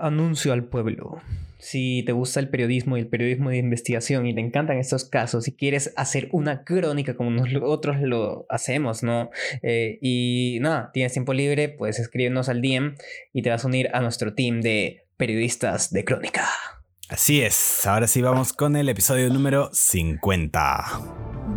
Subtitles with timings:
[0.00, 1.20] anuncio al pueblo.
[1.58, 5.46] Si te gusta el periodismo y el periodismo de investigación y te encantan estos casos
[5.46, 9.30] y quieres hacer una crónica como nosotros lo hacemos, ¿no?
[9.62, 12.94] Eh, y nada, tienes tiempo libre, puedes escribirnos al DM
[13.34, 16.48] y te vas a unir a nuestro team de periodistas de crónica.
[17.10, 21.49] Así es, ahora sí vamos con el episodio número 50.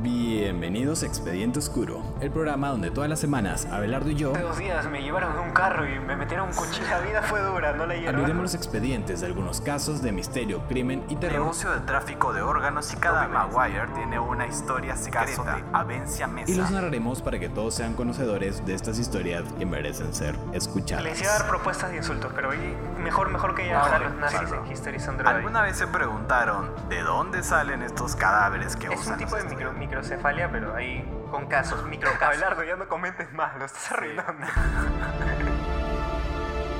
[0.58, 4.34] Bienvenidos a Expediente Oscuro, el programa donde todas las semanas Abelardo y yo.
[4.34, 6.88] Hace dos días me llevaron en un carro y me metieron un cuchillo.
[6.92, 8.14] La vida fue dura, no leyeron.
[8.16, 11.40] Abriremos los expedientes de algunos casos de misterio, crimen y terror.
[11.40, 16.52] Negocio de tráfico de órganos y cada Maguire tiene una historia secreta de Avencia Mesa.
[16.52, 21.04] Y los narraremos para que todos sean conocedores de estas historias que merecen ser escuchadas.
[21.04, 22.60] Les iba a dar propuestas de insultos, pero hoy
[23.00, 24.98] mejor, mejor que ya ahora los nazis en History.
[25.26, 29.14] ¿Alguna vez se preguntaron de dónde salen estos cadáveres que Es usan?
[29.14, 32.22] un tipo de micro- microcefalia, pero ahí con casos, microcasos.
[32.24, 34.46] Abelardo, ya no comentes más, lo estás arruinando.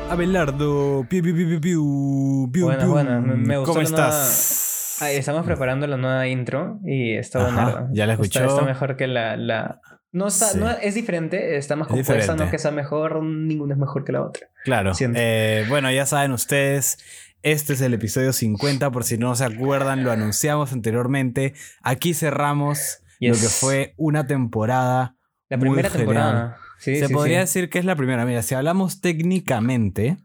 [0.10, 2.92] Abelardo, piu, piu, piu, piu, piu, piu, Buena, piu.
[2.92, 4.98] buena, me- me gustó ¿Cómo la nueva- estás?
[5.02, 7.88] Ahí estamos preparando la nueva intro y está buena.
[7.92, 8.46] ya la Está- escuchó.
[8.46, 9.36] Está, mejor que la...
[9.38, 9.80] la...
[10.12, 10.60] No está, Sí.
[10.60, 12.44] no, es diferente, está más Es compuesta, no diferente.
[12.46, 14.48] es que sea mejor, ninguna es mejor que la otra.
[14.64, 14.92] Claro.
[15.16, 17.00] Eh, bueno, ya saben ustedes,
[17.42, 21.56] este es el episodio 50, por si no se acuerdan, lo anunciamos anteriormente.
[21.82, 25.16] Aquí cerramos lo que fue una temporada.
[25.50, 26.08] La muy primera genial.
[26.08, 26.58] temporada.
[26.80, 27.60] Sí, se sí, podría sí.
[27.60, 28.26] decir que es la primera.
[28.26, 30.18] Mira, si hablamos técnicamente,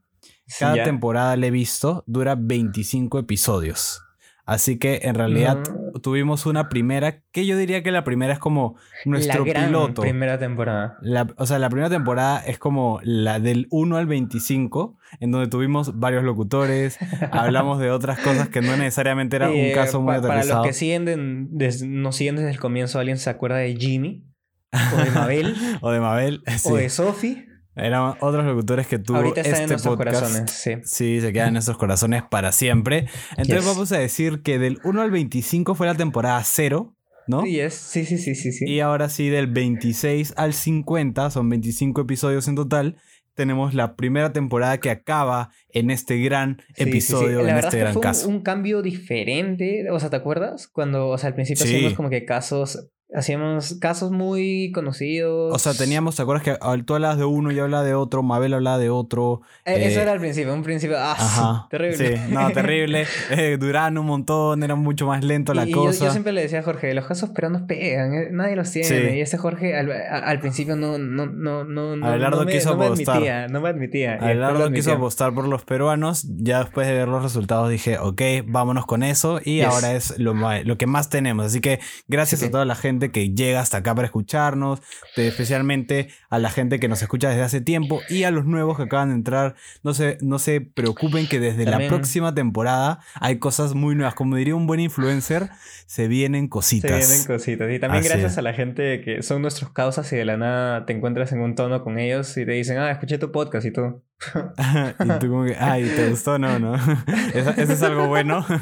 [0.58, 0.84] cada ya.
[0.84, 4.02] temporada le he visto dura 25 episodios.
[4.48, 5.58] Así que en realidad
[6.02, 10.00] tuvimos una primera, que yo diría que la primera es como nuestro la gran piloto.
[10.00, 10.96] primera temporada.
[11.02, 15.48] La- o sea, la primera temporada es como la del 1 al 25, en donde
[15.48, 16.96] tuvimos varios locutores,
[17.30, 20.62] hablamos de otras cosas que no necesariamente era un Eh, caso muy pa- Para los
[20.66, 21.16] que siguen de-
[21.50, 24.24] des- nos siguen desde el comienzo, ¿alguien se acuerda de Jimmy?
[24.94, 25.54] ¿O de Mabel?
[25.82, 26.68] O de Mabel, sí.
[26.72, 27.47] ¿O de Sophie?
[27.78, 30.16] Eran otros locutores que tuvo Ahorita este en nuestros podcast.
[30.20, 30.72] corazones, sí.
[30.84, 33.06] Sí, se quedan en nuestros corazones para siempre.
[33.30, 33.66] Entonces Yes.
[33.66, 36.94] vamos a decir que del 1 al 25 fue la temporada 0,
[37.26, 37.42] ¿no?
[37.42, 38.64] Sí, es- sí, sí, sí, sí, sí.
[38.66, 42.96] Y ahora sí, del 26 al 50, son 25 episodios en total,
[43.34, 46.82] tenemos la primera temporada que acaba en este gran Sí, sí, sí.
[46.90, 48.28] episodio, La en verdad este es que gran fue un- caso.
[48.28, 49.88] Un, cambio diferente.
[49.92, 50.66] O sea, ¿te acuerdas?
[50.66, 51.74] Cuando, o sea, al principio Sí.
[51.76, 52.88] hacíamos como que casos.
[53.14, 55.54] Hacíamos casos muy conocidos.
[55.54, 58.52] O sea, teníamos, ¿te acuerdas que tú hablabas de uno, yo hablaba de otro, Mabel
[58.52, 59.40] hablaba de otro?
[59.64, 60.96] Eh, Eso eh, era al principio, un principio.
[60.98, 61.12] ¡Ah!
[61.12, 61.66] Ajá.
[61.70, 62.16] Terrible.
[62.18, 63.06] Sí, no, terrible.
[63.30, 66.06] Eh, duraban un montón, era mucho más lento la y, y yo, cosa.
[66.06, 68.88] yo siempre le decía a Jorge, los casos pero nos pegan, eh, nadie los tiene.
[68.88, 69.16] Sí.
[69.16, 72.76] Y ese Jorge al, al principio no, no, no, no, Abelardo no me, quiso no
[72.78, 73.16] me apostar.
[73.16, 74.14] admitía, no me admitía.
[74.20, 76.26] Abelardo quiso apostar por los peruanos.
[76.38, 79.40] Ya después de ver los resultados dije, ok, vámonos con eso.
[79.44, 79.66] Y Yes.
[79.66, 81.46] ahora es lo, lo que más tenemos.
[81.46, 82.46] Así que gracias sí.
[82.46, 84.80] a toda la gente que llega hasta acá para escucharnos.
[85.16, 88.00] especialmente a la gente que nos escucha desde hace tiempo.
[88.08, 89.54] Y a los nuevos que acaban de entrar.
[89.82, 94.14] No se, no se preocupen que desde También- la próxima temporada hay cosas muy nuevas.
[94.14, 95.48] Como diría un buen influencer,
[95.86, 96.90] se vienen Se cositas.
[97.08, 97.70] vienen cositas.
[97.72, 100.86] Y también Así gracias a la gente que son nuestros causas y de la nada
[100.86, 103.70] te encuentras en un tono con ellos y te dicen, ah, escuché tu podcast y
[103.72, 104.02] tú.
[105.04, 106.38] y tú como que, ay, ¿te gustó?
[106.38, 106.74] No, no.
[107.34, 108.44] Eso, eso es algo bueno.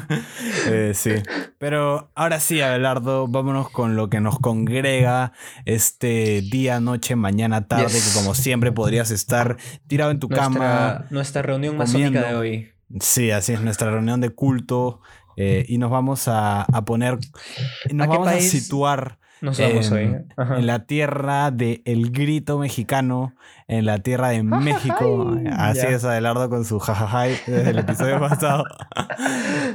[0.69, 1.11] Eh, sí.
[1.59, 5.31] Pero ahora sí, Abelardo, vámonos con lo que nos congrega
[5.65, 8.13] este día, noche, mañana, tarde, Yes.
[8.13, 9.57] que como siempre podrías estar
[9.87, 10.49] tirado en tu cama.
[10.59, 12.71] Nuestra, nuestra reunión masónica de hoy.
[12.99, 15.01] Sí, así es, nuestra reunión de culto.
[15.37, 17.17] eh, y nos vamos a, a poner,
[17.91, 20.57] nos ¿A vamos a situar Nos vamos en, hoy.
[20.57, 23.35] En la tierra del el grito mexicano,
[23.67, 25.35] en la tierra de México.
[25.51, 28.63] Así es, Adelardo con su jajajay desde el episodio pasado.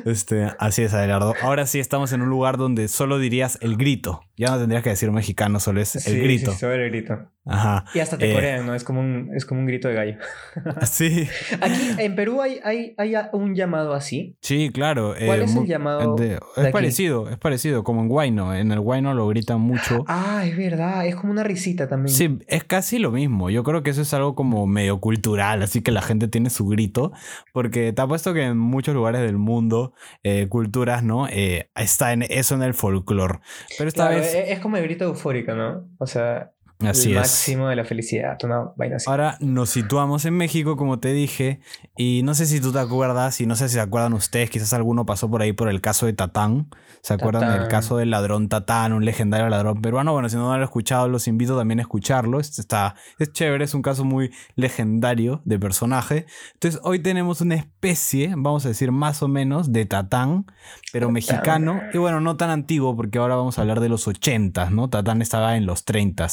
[0.04, 1.34] Este, así es, Adelardo.
[1.42, 4.22] Ahora sí estamos en un lugar donde solo dirías el grito.
[4.36, 6.52] Ya no tendrías que decir mexicano, solo es Sí, el grito.
[6.52, 7.18] Sí, sobre el grito.
[7.44, 7.84] Ajá.
[7.94, 8.74] Y hasta te Eh, corean, ¿no?
[8.74, 10.16] Es como un, es como un grito de gallo.
[10.86, 11.28] Sí,
[11.60, 14.36] Aquí en Perú hay, hay, hay un llamado así.
[14.40, 15.14] sí, claro.
[15.24, 16.72] ¿Cuál eh, es el llamado de- de es aquí?
[16.72, 18.54] parecido, es parecido, como en Guayno.
[18.54, 20.04] En el Guayno lo gritan mucho.
[20.08, 21.06] Ah, es verdad.
[21.06, 22.14] Es como una risita también.
[22.16, 23.50] Sí, es casi lo mismo.
[23.50, 26.66] Yo creo que eso es algo como medio cultural, así que la gente tiene su
[26.66, 27.12] grito,
[27.52, 29.92] porque te apuesto que en muchos lugares del mundo,
[30.22, 31.26] eh, culturas, ¿no?
[31.28, 33.40] Eh, está en eso en el folclore.
[33.78, 35.88] Pero esta Claro, vez, es, es como el grito eufórico, ¿no?
[35.98, 36.52] O sea,
[36.86, 37.22] así el es.
[37.22, 38.38] máximo de la felicidad.
[38.44, 39.08] Una vaina así.
[39.08, 41.60] Ahora nos situamos en México, como te dije,
[41.96, 44.72] y no sé si tú te acuerdas, y no sé si se acuerdan ustedes, quizás
[44.72, 46.68] alguno pasó por ahí por el caso de Tatán.
[47.02, 50.12] ¿Se acuerdan del caso del ladrón Tatán, un legendario ladrón peruano?
[50.12, 52.38] Bueno, si no lo han escuchado, los invito también a escucharlo.
[52.38, 56.26] Está, es chévere, es un caso muy legendario de personaje.
[56.54, 60.46] Entonces, hoy tenemos una especie, vamos a decir más o menos, de Tatán,
[60.92, 61.12] pero Tatán.
[61.14, 61.80] mexicano.
[61.92, 64.88] Y bueno, no tan antiguo, porque ahora vamos a hablar de los 80, ¿no?
[64.88, 66.28] Tatán estaba en los 30,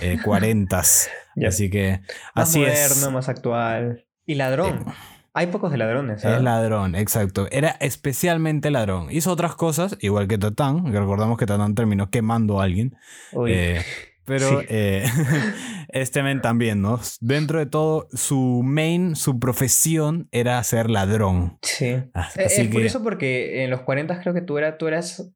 [0.00, 0.82] eh, 40.
[1.36, 1.48] Ya.
[1.48, 2.00] Así que,
[2.36, 2.76] más así moderno,
[3.06, 3.10] es.
[3.10, 4.04] más actual.
[4.24, 4.84] Y ladrón.
[5.32, 6.24] Hay pocos de ladrones.
[6.24, 6.36] ¿ah?
[6.36, 7.48] Es ladrón, exacto.
[7.50, 9.08] Era especialmente ladrón.
[9.10, 12.94] Hizo otras cosas, igual que Tatán, que recordamos que Tatán terminó quemando a alguien.
[13.32, 13.50] Uy.
[13.52, 13.82] Eh,
[14.24, 14.66] pero Sí.
[14.68, 15.04] eh,
[15.88, 17.00] este men también, ¿no?
[17.20, 21.58] Dentro de todo, su main, su profesión era ser ladrón.
[21.62, 21.86] sí.
[21.86, 25.32] Eh, Así Es, que- curioso porque en los 40 creo que tú, era, tú eras...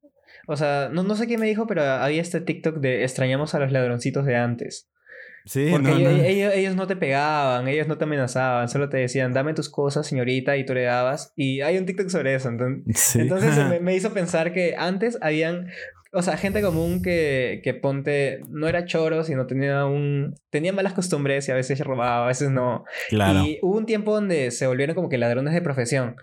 [0.50, 3.58] O sea, no, no sé quién me dijo, pero había este TikTok de extrañamos a
[3.58, 4.88] los ladroncitos de antes.
[5.44, 6.22] Sí, Porque no, ellos, no.
[6.24, 10.06] ellos- ellos no te pegaban, ellos no te amenazaban, solo te decían, dame tus cosas,
[10.06, 11.32] señorita, y tú le dabas.
[11.36, 12.48] Y hay un TikTok sobre eso.
[12.48, 13.20] Entonces, Sí.
[13.20, 15.68] entonces me, me hizo pensar que antes habían,
[16.12, 20.92] o sea, gente común que, que ponte, no era choro, sino tenía un, tenía malas
[20.94, 22.84] costumbres y a veces robaba, a veces no.
[23.10, 23.40] claro.
[23.40, 26.16] Y hubo un tiempo donde se volvieron como que ladrones de profesión.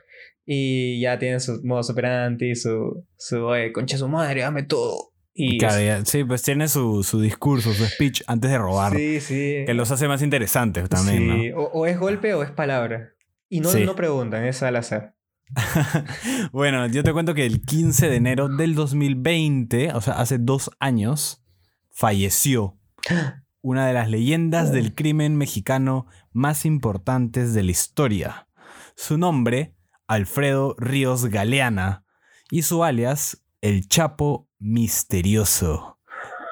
[0.45, 5.11] Y ya tienen su modo operandi, su, su, oye, concha su madre, dame todo.
[5.33, 8.95] Y Claro, ya- sí, pues tiene su, su discurso, su speech antes de robar.
[8.95, 9.63] Sí, sí.
[9.65, 13.09] Que los hace más interesantes también, Sí, o, o es golpe o es palabra.
[13.49, 13.83] Y no, Sí.
[13.85, 15.15] no preguntan, es al azar.
[15.49, 15.55] ¿no?
[16.51, 20.71] bueno, yo te cuento que el 15 de enero del 2020, o sea, hace dos
[20.79, 21.43] años,
[21.91, 22.79] falleció
[23.61, 28.47] una de las leyendas del crimen mexicano más importantes de la historia.
[28.95, 29.74] Su nombre,
[30.07, 32.03] Alfredo Ríos Galeana,
[32.51, 35.99] y su alias, el Chapo Misterioso.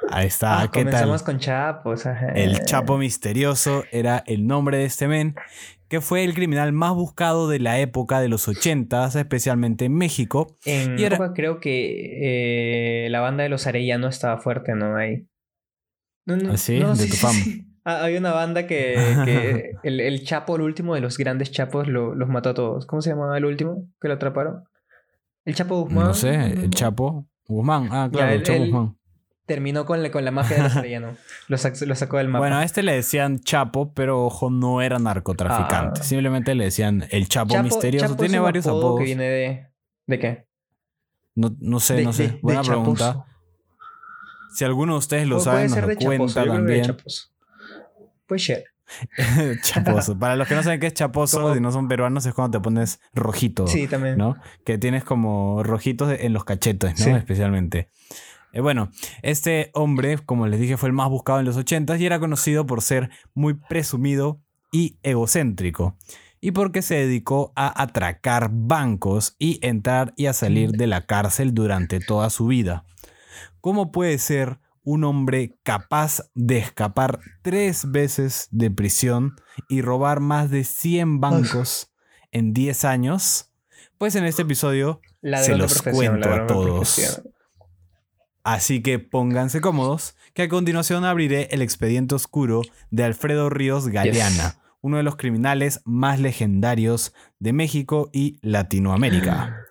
[0.09, 0.91] Ahí está, Ah, ¿qué tal?
[0.91, 2.05] comenzamos con Chapos.
[2.05, 2.27] ajá.
[2.33, 5.35] El Chapo Misterioso era el nombre de este men,
[5.87, 10.57] que fue el criminal más buscado de la época de los 80, especialmente en México.
[10.65, 14.95] En y era- época creo que eh, la banda de los Arellano estaba fuerte, ¿no?
[14.95, 15.27] Ahí.
[16.25, 16.79] No, no, ¿Ah, sí?
[16.79, 17.07] no, De.
[17.85, 18.95] Ah, había una banda que,
[19.25, 22.85] que el, el Chapo, el último de los grandes Chapos, lo- los mató a todos.
[22.85, 24.63] ¿Cómo se llamaba el último que lo atraparon?
[25.45, 26.05] El Chapo Guzmán.
[26.07, 27.89] No sé, el Chapo Guzmán.
[27.91, 28.97] Ah, claro, Ya, el Chapo Guzmán.
[29.45, 31.17] Terminó con la, con la mafia de los Arellano.
[31.49, 32.39] Lo, sac- lo sacó del mapa.
[32.39, 35.99] Bueno, a este le decían Chapo, pero ojo, no era narcotraficante.
[35.99, 36.03] Ah.
[36.03, 38.05] Simplemente le decían el Chapo, Misterioso.
[38.07, 38.99] Chapo Tiene varios apodo apodos.
[38.99, 39.67] que viene de...
[40.07, 40.47] ¿De qué?
[41.35, 42.27] No, no sé, De- no sé.
[42.29, 43.25] de- Buena pregunta.
[44.55, 46.95] Si alguno de ustedes lo sabe, nos lo cuenta de
[49.61, 50.17] Chaposo.
[50.19, 52.57] Para los que no saben qué es chaposo, Como- si no son peruanos, es cuando
[52.59, 53.67] te pones rojito.
[53.67, 54.17] Sí, también.
[54.17, 54.35] ¿no?
[54.65, 57.05] Que tienes como rojitos en los cachetes, ¿no?
[57.05, 57.11] Sí.
[57.11, 57.89] Especialmente.
[58.51, 58.91] Eh, bueno,
[59.23, 62.65] este hombre, como les dije, fue el más buscado en los 80 y era conocido
[62.65, 64.41] por ser muy presumido
[64.71, 65.97] y egocéntrico.
[66.39, 71.53] Y porque se dedicó a atracar bancos y entrar y a salir de la cárcel
[71.53, 72.83] durante toda su vida.
[73.61, 79.35] ¿Cómo puede ser un hombre capaz de escapar tres veces de prisión
[79.69, 81.91] y robar más de 100 bancos
[82.31, 83.51] en 10 años?
[83.97, 87.21] Pues en este episodio se los cuento a todos.
[88.43, 94.59] Así que pónganse cómodos, que a continuación abriré el expediente oscuro de Alfredo Ríos Galeana,
[94.81, 99.67] uno de los criminales más legendarios de México y Latinoamérica.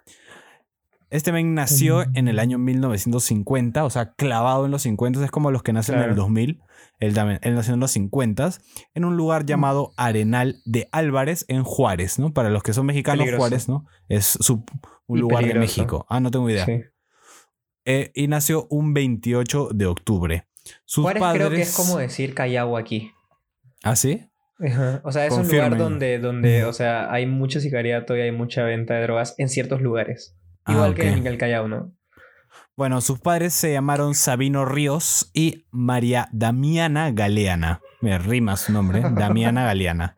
[1.12, 5.50] Este men nació en el año 1950, o sea, clavado en los 50, es como
[5.50, 6.23] los que nacen en el Claro.
[6.23, 6.61] 2000.
[6.99, 8.50] Él, también, él nació en los 50,
[8.94, 12.32] en un lugar llamado Arenal de Álvarez, en Juárez, ¿no?
[12.32, 13.41] Para los que son mexicanos, Peligroso.
[13.41, 13.87] Juárez, ¿no?
[14.09, 14.64] Es su-
[15.06, 15.55] un Y lugar de.
[15.55, 16.06] México.
[16.09, 16.64] Ah, no tengo idea.
[16.64, 16.81] Sí.
[17.85, 20.47] Eh, y nació un 28 de octubre.
[20.85, 21.47] Sus Juárez padres...
[21.49, 23.11] creo que es como decir Callao aquí.
[23.82, 24.29] ¿Ah, sí?
[24.65, 25.00] Ajá.
[25.05, 28.62] O sea, es un lugar donde, donde, o sea, hay mucho sicariato y hay mucha
[28.62, 30.36] venta de drogas en ciertos lugares.
[30.64, 31.92] Ah, Igual que en el Callao, ¿no?
[32.74, 37.82] Bueno, sus padres se llamaron Sabino Ríos y María Damiana Galeana.
[38.00, 40.14] Me rima su nombre, Damiana Galeana.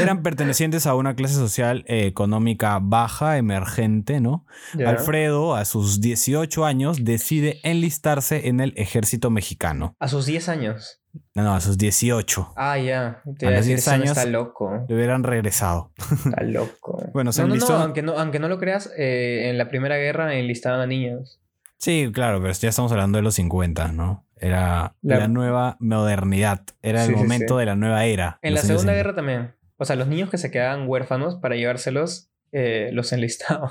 [0.00, 4.46] Eran pertenecientes a una clase social eh, económica baja, emergente, ¿no?
[4.84, 9.94] Alfredo, a sus 18 años, decide enlistarse en el ejército mexicano.
[10.00, 11.01] A sus 10 años.
[11.34, 12.52] No, no, a sus 18.
[12.56, 13.22] Ah, ya.
[13.38, 14.84] Te A los decir, 10 ese man años- Está loco.
[14.88, 15.92] Le hubieran regresado.
[16.24, 17.02] Está loco.
[17.12, 19.68] Bueno, se no, no, no, enlistó- aunque no, aunque no lo creas, eh, en la
[19.68, 21.38] Primera Guerra enlistaban a niños.
[21.78, 24.24] Sí, claro, pero ya estamos hablando de los 50, ¿no?
[24.36, 26.62] Era la, La- nueva modernidad.
[26.82, 27.60] Era Sí, el momento sí.
[27.60, 28.38] de la nueva era.
[28.42, 28.94] En la Segunda 50.
[28.94, 29.54] Guerra también.
[29.78, 33.70] O sea, los niños que se quedaban huérfanos para llevárselos, eh, los enlistaban.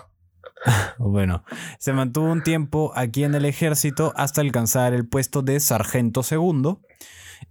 [1.00, 1.44] Bueno,
[1.80, 6.82] se mantuvo un tiempo aquí en el ejército hasta alcanzar el puesto de sargento segundo.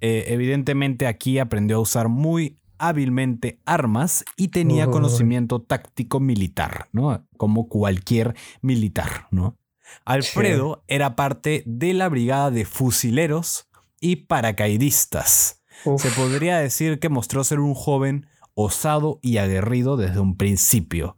[0.01, 7.27] Eh, evidentemente aquí aprendió a usar muy hábilmente armas y tenía conocimiento táctico militar, ¿no?
[7.37, 9.59] Como cualquier militar, ¿no?
[10.05, 13.69] Alfredo era parte de la brigada de fusileros
[14.01, 15.63] y paracaidistas.
[15.85, 16.03] Uf.
[16.03, 21.17] Se podría decir que mostró ser un joven osado y aguerrido desde un principio.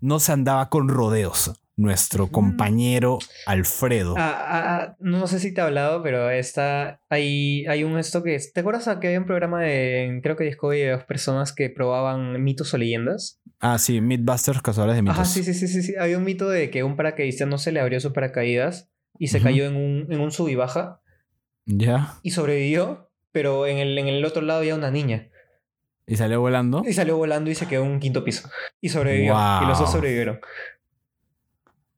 [0.00, 1.52] No se andaba con rodeos.
[1.76, 4.14] Nuestro compañero Alfredo.
[4.16, 7.00] Ah, ah, ah, no sé si te he hablado, pero está.
[7.08, 8.38] Hay, hay un esto que.
[8.52, 10.20] ¿Te acuerdas que había un programa de.
[10.22, 13.40] Creo que Discovery de dos personas que probaban mitos o leyendas?
[13.60, 15.18] Ah, sí, Mythbusters, cazadores de mitos.
[15.18, 15.94] Ajá, sí, sí, sí, sí, sí.
[15.98, 19.40] Había un mito de que un paracaidista no se le abrió su paracaídas y se
[19.40, 21.00] cayó en un, en un sub y baja.
[21.66, 22.18] Ya.
[22.22, 25.30] Y sobrevivió, pero en el, en el otro lado había una niña.
[26.06, 26.82] ¿Y salió volando?
[26.86, 28.50] Y salió volando y se quedó en un quinto piso.
[28.80, 29.34] Y sobrevivió.
[29.62, 30.40] Y los dos sobrevivieron.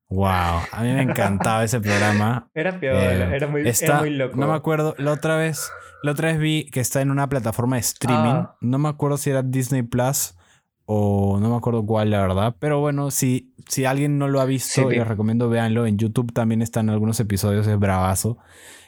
[0.09, 2.49] Wow, a mí me encantaba ese programa.
[2.55, 4.37] Era peor, era, muy, era, muy, loco.
[4.37, 5.71] No me acuerdo, la otra vez,
[6.03, 8.35] la otra vez vi que está en una plataforma de streaming.
[8.35, 8.57] Ah.
[8.61, 10.37] No me acuerdo si era Disney Plus
[10.85, 12.55] o no me acuerdo cuál, la verdad.
[12.61, 15.87] Pero bueno, si, si alguien no lo ha visto, les recomiendo véanlo.
[15.87, 18.39] En YouTube también están algunos episodios, es bravazo.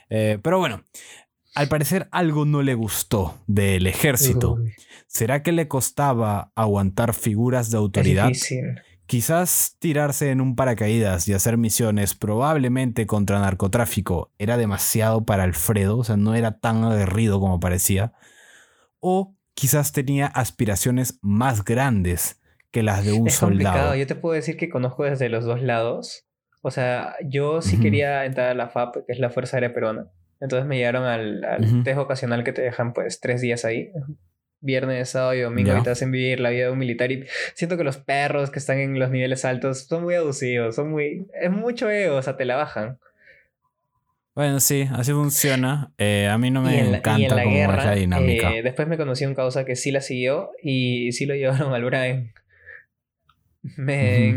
[0.08, 0.84] Eh, pero bueno,
[1.56, 4.58] al parecer algo no le gustó del ejército.
[5.08, 8.30] ¿Será que le costaba aguantar figuras de autoridad?
[8.30, 8.80] Es difícil.
[9.08, 15.96] Quizás tirarse en un paracaídas y hacer misiones probablemente contra narcotráfico era demasiado para Alfredo,
[15.96, 18.12] o sea, no era tan aguerrido como parecía.
[19.00, 23.76] O quizás tenía aspiraciones más grandes que las de un es soldado.
[23.76, 23.94] Complicado.
[23.94, 26.26] Yo te puedo decir que conozco desde los dos lados.
[26.60, 30.08] O sea, yo sí quería entrar a la FAP, que es la Fuerza Aérea Peruana.
[30.38, 33.90] Entonces me llevaron al, al test ocasional que te dejan pues tres días ahí
[34.60, 37.24] viernes, sábado y domingo y te hacen vivir la vida de un militar y
[37.54, 41.26] siento que los perros que están en los niveles altos son muy abusivos, son muy...
[41.40, 42.98] es mucho ego, o sea, te la bajan.
[44.34, 45.92] Bueno, sí, así funciona.
[45.98, 48.54] Eh, a mí no me encanta la cómo guerra, es la dinámica.
[48.54, 51.84] Eh, después me conocí un causa que sí la siguió y sí lo llevaron al
[51.84, 52.32] Brian.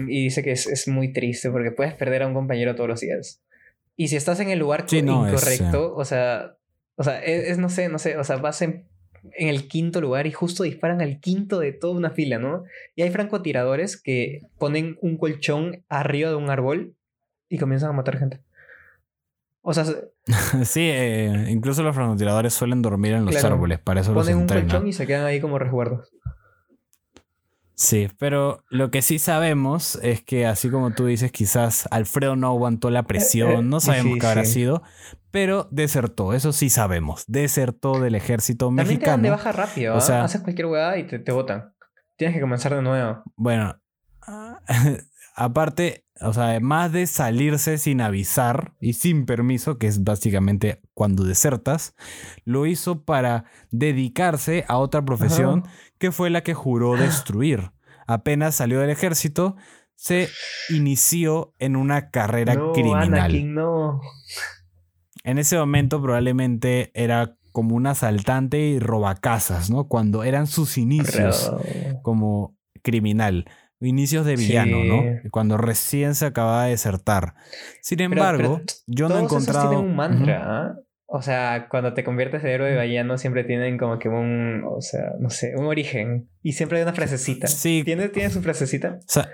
[0.07, 3.43] Y dice que es, muy triste porque puedes perder a un compañero todos los días.
[3.95, 6.55] Y si estás en el lugar incorrecto, o sea,
[6.95, 8.87] o sea, es, no sé, no sé, o sea, vas en
[9.33, 12.63] en el quinto lugar y justo disparan al quinto de toda una fila, ¿no?
[12.95, 16.95] Y hay francotiradores que ponen un colchón arriba de un árbol
[17.49, 18.41] y comienzan a matar gente.
[19.61, 19.85] O sea,
[20.63, 24.47] sí, eh, incluso los francotiradores suelen dormir en los árboles, para eso ponen los un
[24.47, 26.11] colchón y se quedan ahí como resguardos.
[27.75, 32.47] Sí, pero lo que sí sabemos es que así como tú dices, quizás Alfredo no
[32.47, 34.83] aguantó la presión, no sabemos qué habrá sido,
[35.31, 39.17] pero desertó, eso sí sabemos, desertó del ejército También mexicano.
[39.17, 41.73] Te de baja rápido, o sea, haces cualquier hueá y te, te botan.
[42.17, 43.23] Tienes que comenzar de nuevo.
[43.35, 43.79] Bueno,
[45.35, 51.23] aparte, o sea, además de salirse sin avisar y sin permiso, que es básicamente cuando
[51.23, 51.95] desertas,
[52.45, 55.63] lo hizo para dedicarse a otra profesión
[55.97, 57.71] que fue la que juró destruir.
[58.07, 59.55] Apenas salió del ejército,
[59.95, 60.29] se
[60.69, 63.53] inició en una carrera criminal.
[63.53, 64.01] no.
[65.23, 69.87] En ese momento probablemente era como un asaltante y robacasas, ¿no?
[69.87, 71.51] Cuando eran sus inicios
[72.01, 73.45] como criminal.
[73.81, 75.03] Inicios de villano, ¿no?
[75.31, 77.33] Cuando recién se acababa de desertar.
[77.81, 79.69] Sin embargo, yo no he encontrado.
[79.69, 80.75] tienen un mantra, ¿ah?
[81.13, 84.79] O sea, cuando te conviertes en héroe de villano siempre tienen como que un, o
[84.79, 86.29] sea, no sé, un origen.
[86.41, 87.47] Y siempre hay una frasecita.
[87.47, 87.81] Sí.
[87.83, 89.00] ¿Tiene, ¿tiene su frasecita?
[89.00, 89.29] O sea,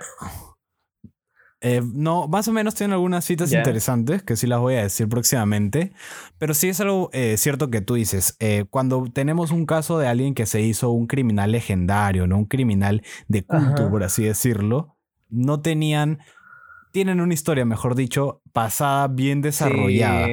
[1.59, 5.09] eh, no, más o menos tienen algunas citas interesantes que sí las voy a decir
[5.09, 5.91] próximamente.
[6.37, 8.35] Pero sí es algo eh, cierto que tú dices.
[8.39, 12.37] Eh, cuando tenemos un caso de alguien que se hizo un criminal legendario, ¿no?
[12.37, 14.97] Un criminal de culto, por así decirlo.
[15.29, 16.19] No tenían.
[16.91, 20.27] Tienen una historia, mejor dicho, pasada, bien desarrollada.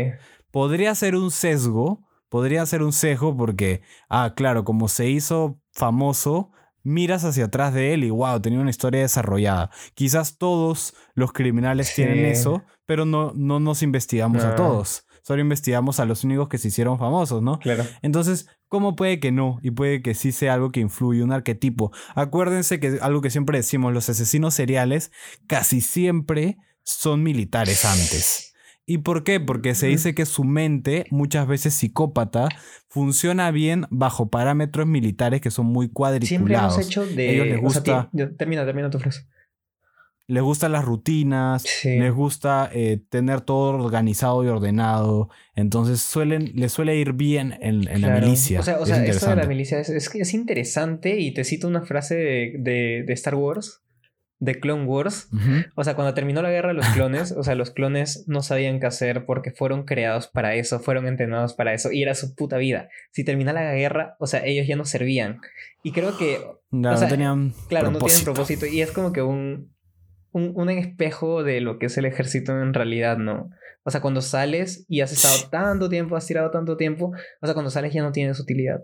[0.50, 2.00] Podría ser un sesgo.
[2.28, 6.50] Podría ser un sesgo porque, ah, claro, como se hizo famoso,
[6.85, 9.71] miras hacia atrás de él y wow, tenía una historia desarrollada.
[9.95, 15.07] Quizás todos los criminales tienen eso, pero no, no nos investigamos a todos.
[15.23, 17.59] Solo investigamos a los únicos que se hicieron famosos, ¿no?
[17.59, 17.87] Claro.
[18.03, 19.59] Entonces, ¿cómo puede que no?
[19.62, 21.93] Y puede que sí sea algo que influye, un arquetipo.
[22.14, 25.12] Acuérdense que algo que siempre decimos, los asesinos seriales
[25.47, 28.53] casi siempre son militares antes.
[28.87, 29.41] ¿Y por qué?
[29.41, 32.49] Porque se dice que su mente, muchas veces psicópata,
[32.88, 36.29] funciona bien bajo parámetros militares que son muy cuadriculados.
[36.29, 37.35] Siempre hemos hecho de...
[37.35, 38.11] Ellos les gusta...
[38.37, 39.26] termina, termina tu frase.
[40.26, 45.29] Les gustan las rutinas, les gusta eh, tener todo organizado y ordenado.
[45.55, 48.61] Entonces suelen, les suele ir bien en, la milicia.
[48.61, 51.83] O sea, o sea esto de la milicia es, es, interesante y te cito una
[51.83, 53.84] frase de, de Star Wars
[54.44, 55.28] de Clone Wars.
[55.74, 58.78] O sea, cuando terminó la guerra de los clones, o sea, los clones no sabían
[58.78, 62.58] qué hacer porque fueron creados para eso, fueron entrenados para eso y era su puta
[62.58, 62.88] vida.
[63.10, 65.40] Si termina la guerra, o sea, ellos ya no servían.
[65.82, 66.40] Y creo que...
[66.70, 67.54] No, tenían...
[67.68, 68.66] Claro, no tienen propósito.
[68.66, 69.72] Y es como que un,
[70.32, 73.50] un, un espejo de lo que es el ejército en realidad, ¿no?
[73.84, 77.54] O sea, cuando sales y has estado tanto tiempo, has tirado tanto tiempo, o sea,
[77.54, 78.82] cuando sales ya no tienes utilidad.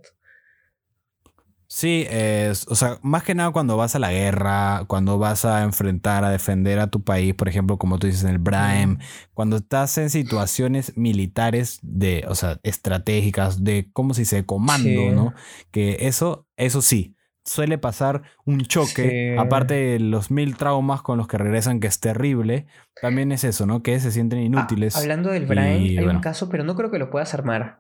[1.73, 5.63] Sí, es, o sea, más que nada cuando vas a la guerra, cuando vas a
[5.63, 8.99] enfrentar, a defender a tu país, por ejemplo, como tú dices en el Brahim,
[9.35, 15.11] cuando estás en situaciones militares de, o sea, estratégicas, de, ¿cómo se dice?, comando, Sí.
[15.15, 15.33] ¿no?
[15.71, 19.39] Que eso, eso sí, suele pasar un choque, Sí.
[19.41, 22.67] aparte de los mil traumas con los que regresan, que es terrible,
[23.01, 23.83] también es eso, ¿no?
[23.83, 24.97] Que se sienten Ah, inútiles.
[24.97, 26.15] hablando del Brian, hay bueno.
[26.15, 27.80] un caso, pero no creo que lo puedas armar.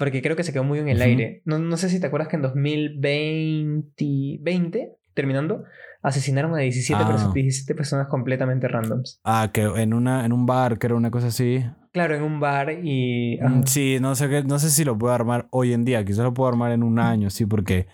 [0.00, 1.42] Porque creo que se quedó muy en el aire.
[1.44, 5.64] No, no sé si te acuerdas que en 2020, 20, terminando,
[6.02, 7.08] asesinaron a 17, Ah.
[7.08, 9.20] perso- 17 personas completamente randoms.
[9.24, 11.62] Ah, que en, una, en un bar, que era una cosa así.
[11.92, 13.38] Claro, en un bar y...
[13.42, 13.62] Mm.
[13.66, 16.48] Sí, no sé, no sé si lo puedo armar hoy en día, quizás lo puedo
[16.48, 17.86] armar en un año, sí, porque...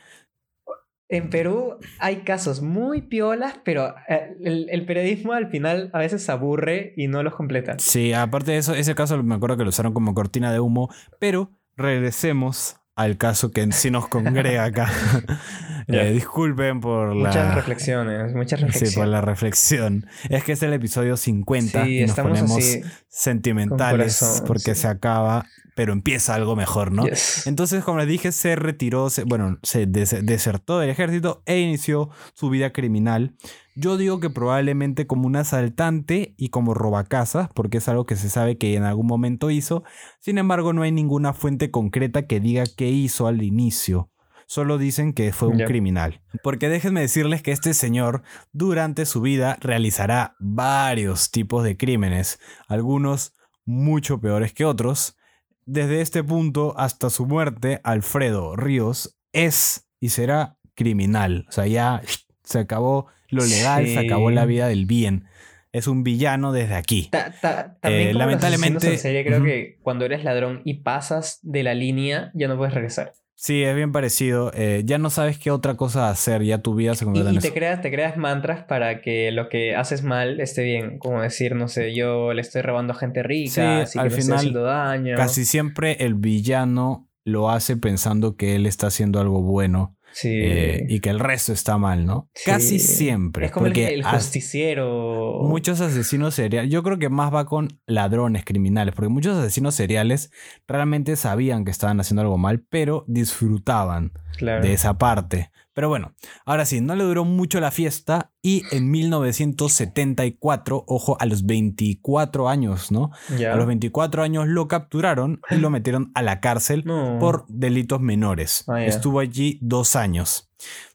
[1.09, 6.23] En Perú hay casos muy piolas, pero eh, el, el periodismo al final a veces
[6.25, 7.77] se aburre y no los completa.
[7.79, 10.89] Sí, aparte de eso, ese caso me acuerdo que lo usaron como cortina de humo,
[11.21, 14.91] pero regresemos al caso que en sí nos congrega acá.
[15.89, 17.29] Eh, disculpen por la...
[17.29, 18.95] Muchas reflexiones, muchas Sí, reflexiones.
[18.97, 20.07] por la reflexión.
[20.29, 22.83] Es que es el episodio 50 Sí, y nos ponemos así.
[23.09, 24.81] sentimentales con corazón, porque sí.
[24.81, 27.07] se acaba, pero empieza algo mejor, ¿no?
[27.07, 27.47] Yes.
[27.47, 32.09] Entonces, como les dije, se retiró, se- bueno, se des- desertó del ejército e inició
[32.33, 33.37] su vida criminal.
[33.75, 38.31] Yo digo que probablemente como un asaltante y como robacasas, porque es algo que se
[38.31, 39.85] sabe que en algún momento hizo.
[40.19, 44.11] Sin embargo, no hay ninguna fuente concreta que diga qué hizo al inicio.
[44.47, 46.23] Solo dicen que fue un criminal.
[46.43, 53.35] Porque déjenme decirles que este señor durante su vida realizará varios tipos de crímenes, algunos
[53.67, 55.19] mucho peores que otros.
[55.67, 61.45] Desde este punto hasta su muerte, Alfredo Ríos es y será criminal.
[61.49, 62.03] O sea, ya
[62.45, 65.25] se acabó lo legal, se acabó la vida del bien.
[65.73, 67.09] Es un villano desde aquí.
[67.11, 70.75] Ta- ta- también Eh, como lamentablemente- asesinos en serie, creo que cuando eres ladrón y
[70.75, 73.13] pasas de la línea, ya no puedes regresar.
[73.39, 74.51] Sí, es bien parecido.
[74.55, 77.35] Eh, ya no sabes qué otra cosa hacer, ya tu vida se Y, convierte en
[77.35, 77.49] y eso.
[77.49, 80.99] te creas, te creas mantras para que lo que haces mal esté bien.
[80.99, 84.07] Como decir, no sé, yo le estoy robando a gente rica, Sí, así que al
[84.09, 85.17] estoy final, haciendo daño.
[85.17, 90.31] Casi siempre el villano lo hace pensando que él está haciendo algo bueno Sí.
[90.33, 92.31] eh, y que el resto está mal, ¿no?
[92.35, 92.45] Sí.
[92.51, 93.45] Casi siempre.
[93.47, 95.41] Es como el, porque el hasta- justiciero.
[95.43, 100.31] Muchos asesinos seriales, yo creo que más va con ladrones criminales, porque muchos asesinos seriales
[100.67, 104.63] realmente sabían que estaban haciendo algo mal, pero disfrutaban Claro.
[104.65, 105.51] de esa parte.
[105.75, 106.15] Pero bueno,
[106.47, 112.49] ahora sí, no le duró mucho la fiesta y en 1974, ojo, a los 24
[112.49, 113.11] años, ¿no?
[113.29, 117.19] A los 24 años lo capturaron y lo metieron a la cárcel No.
[117.19, 118.63] por delitos menores.
[118.69, 118.85] Ah.
[118.85, 120.49] Estuvo allí dos años.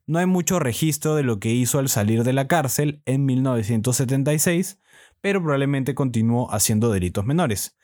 [0.08, 4.80] No hay mucho registro de lo que hizo al salir de la cárcel en 1976,
[5.20, 7.76] pero probablemente continuó haciendo delitos menores.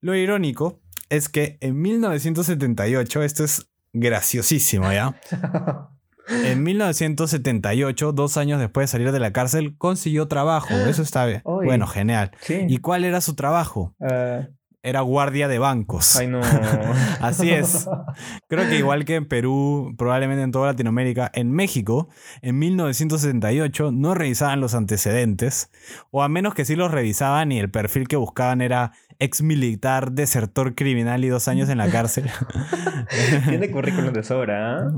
[0.00, 5.14] Lo irónico es que en 1978, esto es graciosísimo, ¿ya?
[6.28, 10.72] En 1978, dos años después de salir de la cárcel, consiguió trabajo.
[10.88, 11.42] Eso está bien.
[11.44, 12.30] Bueno, genial.
[12.40, 12.64] sí.
[12.68, 13.94] ¿Y cuál era su trabajo?
[14.00, 14.48] Ah,
[14.84, 16.16] Era guardia de bancos.
[16.16, 16.40] ay, no.
[17.20, 17.88] Así es.
[18.48, 22.08] Creo que igual que en Perú, probablemente en toda Latinoamérica, en México,
[22.40, 25.70] en 1978 no revisaban los antecedentes,
[26.10, 30.10] o a menos que sí los revisaban y el perfil que buscaban era ex militar,
[30.12, 32.28] desertor criminal y dos años en la cárcel.
[33.48, 34.90] Tiene currículum de sobra, ¿ah?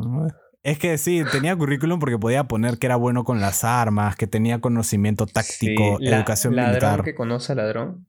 [0.64, 4.26] Es que sí, tenía currículum porque podía poner que era bueno con las armas, que
[4.26, 7.02] tenía conocimiento táctico, Sí, la- educación ladrón militar.
[7.04, 8.06] que conoce a ladrón.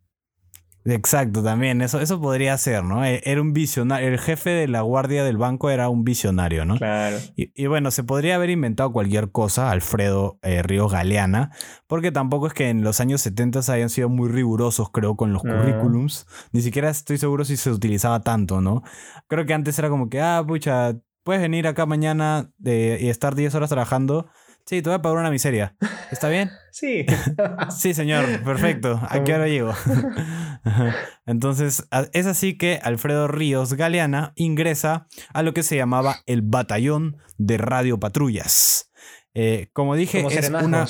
[0.88, 3.04] Exacto, también, eso, eso podría ser, ¿no?
[3.04, 6.78] E- Era un visionario, el jefe de la guardia del banco era un visionario, ¿no?
[6.78, 7.18] Claro.
[7.36, 11.50] Y, y bueno, se podría haber inventado cualquier cosa, Alfredo eh, Ríos Galeana,
[11.88, 15.44] porque tampoco es que en los años 70 hayan sido muy rigurosos, creo, con los
[15.44, 15.58] No.
[15.58, 16.28] currículums.
[16.52, 18.84] Ni siquiera estoy seguro si se utilizaba tanto, ¿no?
[19.28, 23.36] Creo que antes era como que, ah, pucha, puedes venir acá mañana de- y estar
[23.36, 24.30] 10 horas trabajando.
[24.66, 25.76] Sí, te voy a pagar una miseria.
[26.12, 26.50] ¿Está bien?
[26.72, 27.06] Sí.
[27.78, 29.00] Sí, señor, perfecto.
[29.10, 29.74] ¿A qué hora llego?
[31.26, 37.18] Entonces, es así que Alfredo Ríos Galeana ingresa a lo que se llamaba el Batallón
[37.38, 38.92] de Radiopatrullas.
[39.34, 40.88] Eh, como dije, Como es una.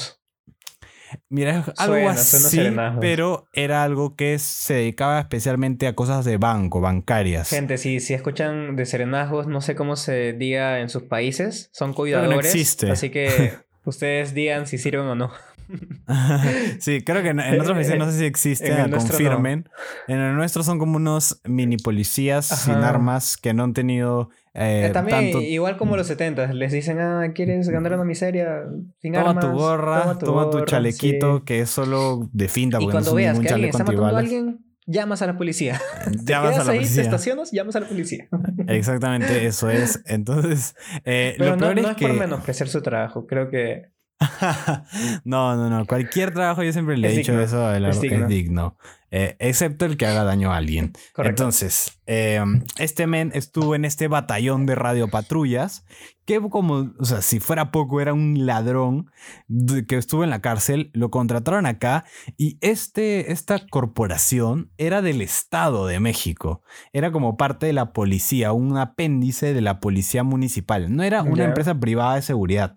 [1.30, 3.02] Mira, es algo Suena, suena así, serenazgos.
[3.02, 7.50] pero era algo que se dedicaba especialmente a cosas de banco, bancarias.
[7.50, 11.90] Gente, si, si escuchan de serenazgos, no sé cómo se diga en sus países, son
[11.90, 12.46] que no cuidadores.
[12.48, 12.92] existe.
[12.92, 13.54] Así que
[13.86, 15.32] ustedes digan si sirven o no.
[16.80, 19.70] sí, creo que en, en otros países no sé si existen, confirmen.
[20.08, 22.62] En el nuestro son como unos mini policías Ajá.
[22.62, 25.42] sin armas que no han tenido eh, Eh, También, tanto.
[25.42, 28.64] igual como los 70, les dicen, ah, ¿quieres ganar una miseria
[29.02, 29.46] sin Toma armas?
[29.46, 31.44] tu gorra, toma tu, gorra", chalequito, sí.
[31.46, 34.20] que es solo de finta, Y no cuando es veas que alguien está matando a
[34.20, 35.82] alguien, llamas a la policía.
[36.26, 37.02] Te Llamas a la ahí, te policía.
[37.04, 38.28] estacionas, llamas a la policía.
[38.68, 40.02] Exactamente eso es.
[40.06, 42.08] Entonces, eh, Pero lo no, peor no es es que...
[42.08, 43.26] por menospreciar su trabajo.
[43.28, 43.88] Creo que
[45.24, 45.86] no, no, no.
[45.86, 48.28] Cualquier trabajo, yo siempre le he dicho eso, el- Es es digno.
[48.28, 48.78] digno.
[49.12, 50.92] Eh, excepto el que haga daño a alguien.
[51.14, 51.44] Correcto.
[51.44, 52.42] Entonces, eh,
[52.78, 55.86] este men estuvo en este batallón de radiopatrullas,
[56.26, 59.10] que como, o sea, si fuera poco, era un ladrón
[59.48, 62.04] de- que estuvo en la cárcel, lo contrataron acá
[62.36, 66.62] y este, esta corporación era del Estado de México.
[66.92, 70.94] Era como parte de la policía, un apéndice de la policía municipal.
[70.94, 72.76] No era una empresa privada de seguridad.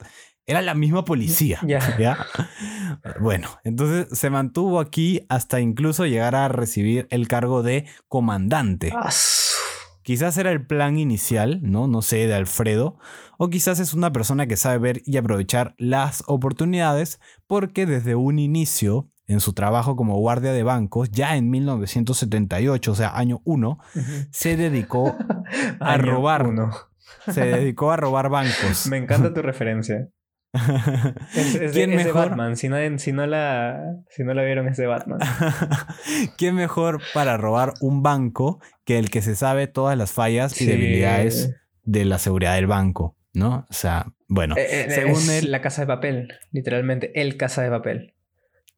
[0.49, 1.61] Era la misma policía.
[1.67, 1.97] Ya.
[1.99, 2.27] ¿ya?
[3.21, 8.93] Bueno, entonces se mantuvo aquí hasta incluso llegar a recibir el cargo de comandante.
[8.97, 9.11] Ah,
[10.03, 11.87] Quizás era el plan inicial, ¿no?
[11.87, 12.99] No sé, de Alfredo.
[13.37, 18.39] O quizás es una persona que sabe ver y aprovechar las oportunidades porque desde un
[18.39, 23.79] inicio en su trabajo como guardia de bancos, ya en 1978, o sea, año 1,
[23.95, 24.03] Ujú.
[24.31, 25.15] se dedicó
[25.81, 26.47] a robar.
[26.47, 26.71] uno.
[27.31, 28.87] Se dedicó a robar bancos.
[28.91, 30.09] Me encanta tu referencia.
[31.35, 32.31] Es, ¿Quién de mejor?
[32.31, 32.57] Batman.
[32.57, 35.19] Si no, si, no la, si no la vieron, es de Batman.
[36.39, 40.67] ¿Quién mejor para robar un banco que el que se sabe todas las fallas y
[40.67, 43.17] debilidades de la seguridad del banco?
[43.35, 43.67] ¿No?
[43.69, 46.29] O sea, bueno, Eh, eh, según es él, la casa de papel.
[46.51, 48.15] Literalmente, el casa de papel.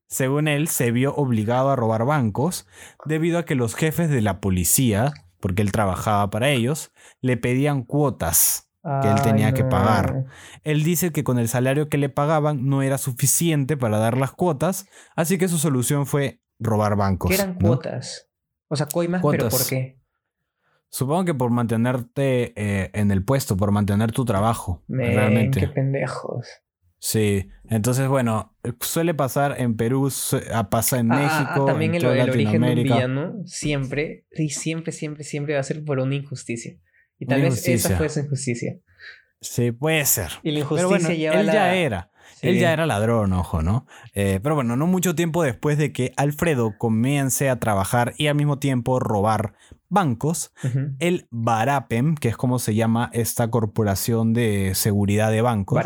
[0.09, 2.66] según él, se vio obligado a robar bancos
[3.06, 7.85] debido a que los jefes de la policía, porque él trabajaba para ellos, le pedían
[7.85, 8.69] cuotas.
[8.83, 10.25] Que él tenía que pagar.
[10.64, 14.33] Él dice que con el salario que le pagaban no era suficiente para dar las
[14.33, 17.29] cuotas, así que su solución fue robar bancos.
[17.29, 17.69] ¿Qué eran ¿no?
[17.69, 18.29] cuotas?
[18.69, 19.49] O sea, coimas, pero.
[19.49, 19.99] ¿por qué?
[20.88, 24.83] Supongo que por mantenerte eh, en el puesto, por mantener tu trabajo.
[24.88, 25.61] Men, realmente.
[25.61, 26.49] qué pendejos.
[26.99, 27.49] Sí.
[27.69, 30.11] Entonces, bueno, suele pasar en Perú,
[30.53, 32.83] ah, pasa en Ah, ah, México, ah, también en el, toda el origen de un
[32.83, 36.77] villano siempre, sí, siempre, siempre, siempre va a ser por una injusticia.
[37.20, 38.76] Y tal vez esa fue esa injusticia.
[39.40, 40.30] Sí, puede ser.
[40.42, 41.52] Y la Pero injusticia bueno, lleva él la...
[41.52, 42.11] ya era.
[42.40, 42.48] Sí.
[42.48, 43.87] Él ya era ladrón, ojo, ¿no?
[44.14, 48.35] Eh, pero bueno, no mucho tiempo después de que Alfredo comience a trabajar y al
[48.35, 49.54] mismo tiempo robar
[49.90, 50.52] bancos,
[51.00, 55.83] el Barapem, que es como se llama esta corporación de seguridad de bancos,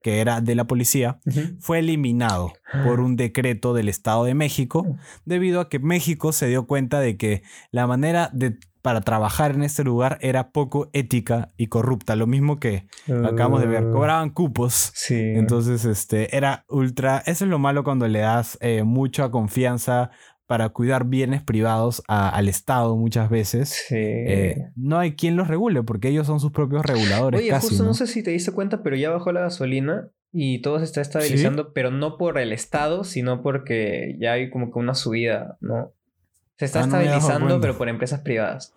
[0.00, 1.18] que era de la policía,
[1.60, 2.84] fue eliminado Ah.
[2.84, 4.86] por un decreto del Estado de México
[5.24, 9.62] debido a que México se dio cuenta de que la manera de para trabajar en
[9.62, 12.86] este lugar era poco ética y corrupta, lo mismo que
[13.24, 14.92] acabamos de ver, Uh, cobraban cupos.
[14.94, 15.14] Sí.
[15.18, 17.22] Entonces, este, era ultra.
[17.26, 20.10] Eso es lo malo cuando le das eh, mucha confianza
[20.46, 23.68] para cuidar bienes privados a- al Estado muchas veces.
[23.88, 23.96] Sí.
[23.98, 27.68] Eh, no hay quien los regule porque ellos son sus propios reguladores Oye, casi.
[27.68, 27.90] justo ¿no?
[27.90, 31.00] no sé si te diste cuenta, pero ya bajó la gasolina y todo se está
[31.02, 35.92] estabilizando, pero no por el Estado, sino porque ya hay como que una subida, ¿no?
[36.58, 38.72] Se está Ah, estabilizando, pero por empresas privadas.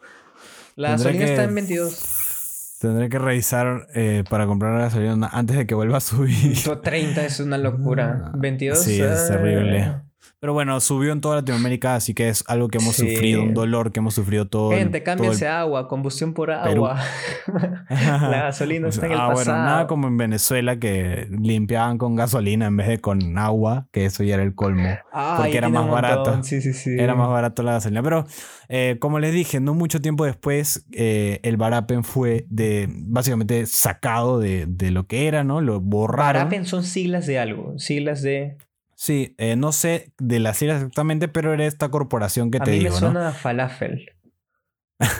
[0.76, 2.78] La Tendré gasolina que- está en 22.
[2.80, 6.58] Tendré que revisar eh, para comprar la gasolina antes de que vuelva a subir.
[6.82, 8.32] 30 es una locura.
[8.36, 8.80] 22.
[8.80, 9.34] Sí, es ah.
[9.34, 10.02] terrible.
[10.42, 13.12] Pero bueno, subió en toda Latinoamérica, así que es algo que hemos Sí.
[13.14, 14.72] sufrido, un dolor que hemos sufrido todo.
[14.72, 17.00] el- Gente, el- cámbiense a agua, combustión por agua.
[17.90, 19.56] La gasolina está en el ah, pasado.
[19.58, 24.06] bueno, nada como en Venezuela que limpiaban con gasolina en vez de con agua, que
[24.06, 24.90] eso ya era el colmo.
[25.14, 26.42] Ah, porque era más barato.
[26.44, 26.96] Sí, sí, sí.
[26.98, 28.02] Era más barato la gasolina.
[28.02, 28.26] Pero
[28.68, 34.40] eh, como les dije, no mucho tiempo después, eh, el Barapen fue de básicamente sacado
[34.40, 35.62] de, de lo que era, ¿no?
[35.62, 36.34] Lo borraron.
[36.34, 37.78] Barapen son siglas de algo.
[37.78, 38.58] Siglas de.
[39.02, 42.70] Sí, eh, no sé de las siglas exactamente, pero era esta corporación que a te
[42.70, 43.08] mí digo, me ¿no?
[43.08, 44.12] suena a falafel.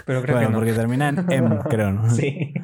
[0.06, 0.60] Pero creo bueno, que no.
[0.60, 2.08] porque termina en M, creo, ¿no?
[2.12, 2.54] Sí.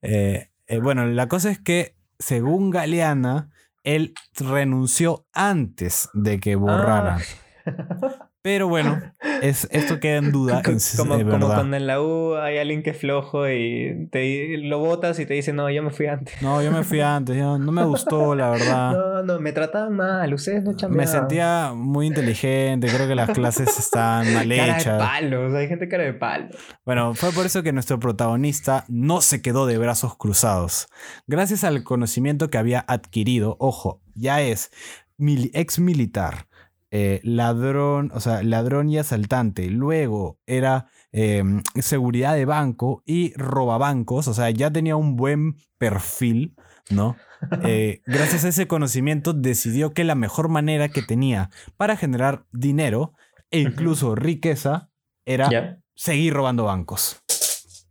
[0.00, 3.50] Eh, eh, bueno, la cosa es que, según Galeana,
[3.82, 7.20] él renunció antes de que borraran.
[7.66, 8.30] Ah.
[8.44, 9.00] Pero bueno,
[9.40, 10.58] es, esto queda en duda.
[10.66, 11.54] En como, de como verdad.
[11.54, 15.32] cuando en la U hay alguien que es flojo y te lo botas y te
[15.32, 16.42] dice, no, yo me fui antes.
[16.42, 18.92] No, yo me fui antes, yo- no me gustó, la verdad.
[18.92, 21.06] No, no, me trataban mal, ustedes no chambeaban.
[21.06, 24.98] Me sentía muy inteligente, creo que las clases están mal Cara de hechas.
[24.98, 26.48] palos, hay gente cara de palo.
[26.84, 30.88] Bueno, fue por eso que nuestro protagonista no se quedó de brazos cruzados.
[31.26, 34.70] Gracias al conocimiento que había adquirido, ojo, ya es
[35.16, 36.46] mil- ex militar,
[36.96, 41.42] eh, ladrón, o sea, ladrón y asaltante, luego era eh,
[41.80, 46.54] seguridad de banco y robabancos, o sea, ya tenía un buen perfil,
[46.90, 47.16] ¿no?
[47.62, 53.12] Eh, gracias a ese conocimiento decidió que la mejor manera que tenía para generar dinero
[53.50, 54.88] e incluso riqueza
[55.26, 55.50] era
[55.94, 57.22] seguir robando bancos.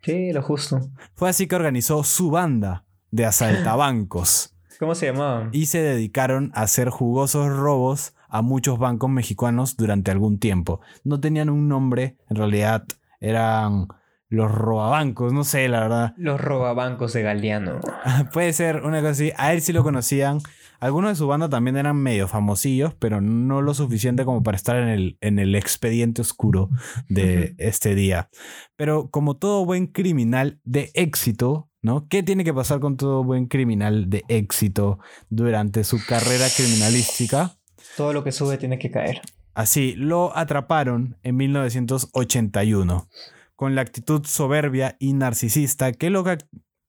[0.02, 0.80] Sí, lo justo.
[1.14, 4.56] Fue así que organizó su banda de asaltabancos.
[4.80, 5.50] ¿Cómo se llamaban?
[5.52, 10.82] y se dedicaron a hacer jugosos robos a muchos bancos mexicanos durante algún tiempo.
[11.04, 12.84] No tenían un nombre, en realidad
[13.22, 13.88] eran
[14.28, 16.14] los robabancos, no sé, la verdad.
[16.18, 17.80] Los robabancos de Galeano.
[18.34, 19.32] Puede ser una cosa así.
[19.38, 20.40] A él sí lo conocían.
[20.80, 24.78] Algunos de su banda también eran medio famosillos, pero no lo suficiente como para estar
[24.78, 26.72] en el, en el expediente oscuro
[27.10, 28.32] de este día.
[28.76, 32.08] Pero como todo buen criminal de éxito, ¿no?
[32.08, 34.98] ¿Qué tiene que pasar con todo buen criminal de éxito
[35.30, 37.60] durante su carrera criminalística?
[37.98, 39.22] Todo lo que sube tiene que caer.
[39.54, 43.08] Así, lo atraparon en 1981
[43.56, 46.24] con la actitud soberbia y narcisista que lo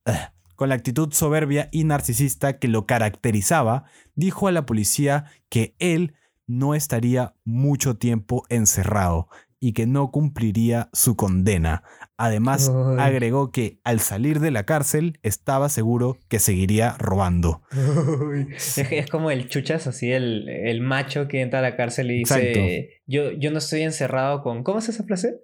[0.05, 5.75] ah, con la actitud soberbia y narcisista que lo caracterizaba, dijo a la policía que
[5.79, 6.15] él
[6.47, 9.27] no estaría mucho tiempo encerrado
[9.59, 11.83] y que no cumpliría su condena.
[12.17, 17.61] Además, agregó que al salir de la cárcel estaba seguro que seguiría robando.
[18.55, 22.19] Es, es como el chuchas, así, el, el macho que entra a la cárcel y
[22.19, 24.63] dice: yo, yo no estoy encerrado con.
[24.63, 25.41] ¿Cómo es esa frase?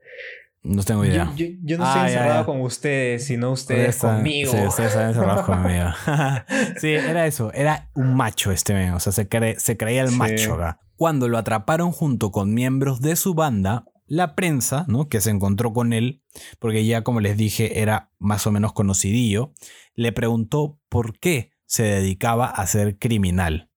[0.64, 1.32] No tengo idea.
[1.36, 2.46] Yo, yo- yo no Ah, estoy ya, encerrado ya.
[2.46, 4.52] con ustedes, sino Ustedes ustedes están- conmigo.
[4.52, 5.86] Sí, ustedes están encerrados conmigo.
[6.80, 7.52] sí, era eso.
[7.54, 8.92] Era un macho este men.
[8.94, 10.16] O sea, se, cre- se creía el Sí.
[10.18, 10.80] macho acá.
[10.96, 15.08] Cuando lo atraparon junto con miembros de su banda, la prensa, ¿no?
[15.08, 16.22] Que se encontró con él,
[16.60, 19.54] porque ya como les dije era más o menos conocidillo,
[19.96, 23.72] le preguntó por qué se dedicaba a ser criminal.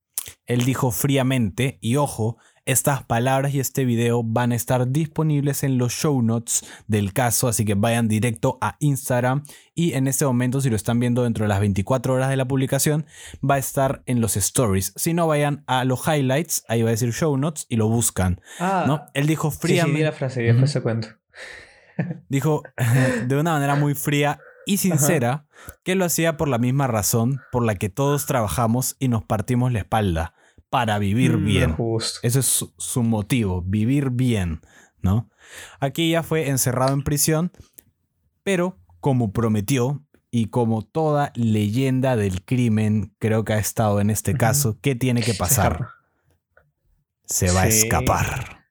[0.44, 5.77] Él dijo fríamente, y ojo, estas palabras y este video van a estar disponibles en
[5.79, 10.61] los show notes del caso, así que vayan directo a Instagram y en este momento
[10.61, 13.07] si lo están viendo dentro de las 24 horas de la publicación
[13.48, 14.92] va a estar en los stories.
[14.96, 18.40] Si no vayan a los highlights, ahí va a decir show notes y lo buscan,
[18.59, 19.07] Ah, ¿no?
[19.14, 21.09] Él dijo sí, sí, fríamente, di la frase y después te cuento.
[22.29, 22.62] dijo
[23.27, 25.46] de una manera muy fría y sincera
[25.83, 29.72] que lo hacía por la misma razón por la que todos trabajamos y nos partimos
[29.72, 30.35] la espalda
[30.75, 31.73] para vivir Mm, bien.
[31.75, 32.19] Justo.
[32.25, 34.61] Ese es su, su motivo, vivir bien,
[35.03, 35.31] ¿no?
[35.79, 37.53] Aquí ya fue encerrado en prisión,
[38.43, 44.35] pero como prometió y como toda leyenda del crimen creo que ha estado en este
[44.35, 45.91] caso, ¿qué tiene que pasar?
[47.25, 48.65] Se va a escapar.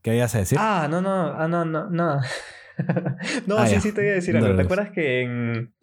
[0.00, 0.56] ¿Qué ibas a decir?
[0.58, 2.20] Ah, no, no, ah, no, no, no.
[3.46, 3.80] no, Ah, sí, ya.
[3.82, 4.56] sí, te voy a decir algo.
[4.56, 5.74] ¿Te acuerdas que en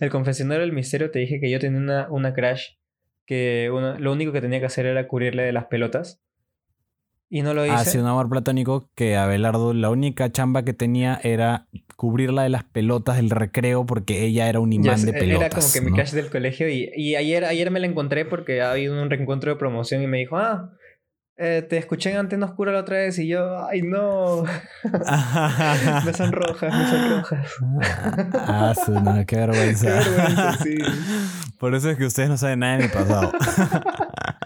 [0.00, 2.72] El Confesionario del Misterio te dije que yo tenía una, una crush
[3.28, 6.18] que una- lo único que tenía que hacer era cubrirle de las pelotas?
[7.28, 7.74] Y no lo hice.
[7.74, 12.48] Ha sido un amor platónico que Abelardo la única chamba que tenía era cubrirla de
[12.48, 15.40] las pelotas del recreo porque ella era un imán de pelotas.
[15.52, 18.62] Era como que mi crush del colegio y, y ayer, ayer me la encontré porque
[18.62, 20.72] ha habido un reencuentro de promoción y me dijo, ah,
[21.36, 24.44] eh, te escuché en Antena Oscura la otra vez y yo, ay no,
[26.04, 27.46] me sonrojas, me sonrojas.
[28.50, 30.02] Ah, no, qué vergüenza.
[30.02, 30.78] Qué vergüenza, sí.
[31.58, 33.32] Por eso es que ustedes no saben nada de mi pasado.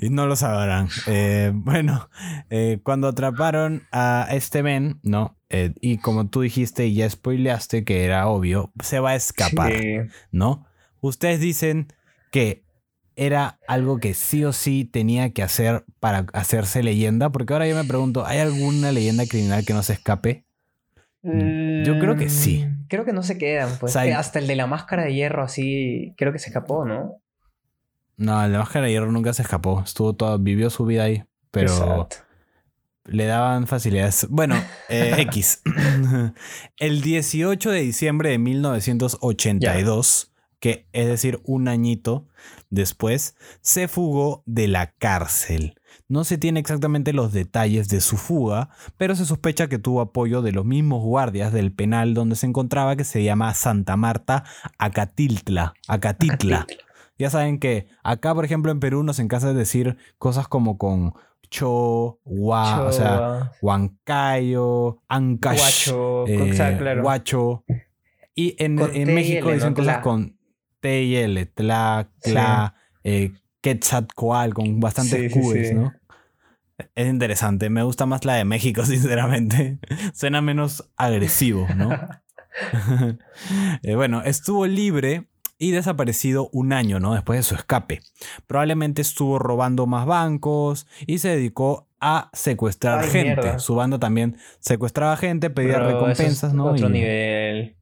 [0.00, 0.88] y no lo sabrán.
[1.06, 2.08] Eh, bueno,
[2.50, 5.36] eh, cuando atraparon a este men, ¿no?
[5.50, 9.72] Eh, y como tú dijiste y ya spoileaste que era obvio, se va a escapar,
[9.72, 9.96] Sí.
[10.32, 10.66] ¿no?
[11.00, 11.88] Ustedes dicen
[12.30, 12.64] que
[13.16, 17.76] era algo que sí o sí tenía que hacer para hacerse leyenda, porque ahora yo
[17.76, 20.44] me pregunto, ¿hay alguna leyenda criminal que no se escape?
[21.22, 22.66] Yo creo que sí.
[22.94, 23.96] Creo que no se quedan, pues.
[23.96, 27.20] Hasta el de la máscara de hierro, así, creo que se escapó, ¿no?
[28.16, 29.82] No, el de Máscara de Hierro nunca se escapó.
[29.84, 31.24] Estuvo todo, vivió su vida ahí.
[31.50, 32.18] Pero Exacto.
[33.06, 34.28] le daban facilidades.
[34.30, 34.54] Bueno,
[34.88, 35.60] eh, X.
[36.78, 42.28] el 18 de diciembre de 1982, que es decir, un añito
[42.70, 45.74] después, se fugó de la cárcel.
[46.06, 50.42] No se tiene exactamente los detalles de su fuga, pero se sospecha que tuvo apoyo
[50.42, 54.44] de los mismos guardias del penal donde se encontraba, que se llama Santa Marta
[54.78, 55.74] Acatiltla.
[55.88, 56.66] Acatitla.
[57.18, 61.14] Ya saben que acá, por ejemplo, en Perú nos encanta decir cosas como con
[61.48, 67.02] cho, gua, o sea, huancayo, ancash, guacho, eh, claro.
[67.02, 67.64] guacho.
[68.34, 69.76] Y en, y México L, dicen ¿no?
[69.76, 70.36] cosas con
[70.80, 73.32] T y L, tla, tla, eh,
[73.64, 75.74] quetzalcoatl, con bastantes Sí, sí.
[75.74, 75.92] ¿no?
[76.94, 79.78] Es interesante, me gusta más la de México, sinceramente.
[80.12, 81.88] Suena menos agresivo, ¿no?
[83.82, 85.26] Eh, bueno, estuvo libre
[85.58, 87.14] y desaparecido un año, ¿no?
[87.14, 88.00] Después de su escape.
[88.46, 93.40] Probablemente estuvo robando más bancos y se dedicó a secuestrar Ay, gente.
[93.42, 93.58] mierda.
[93.58, 96.66] Su banda también secuestraba gente, pedía Pero eso es recompensas, ¿no?
[96.66, 97.76] Otro Y- nivel.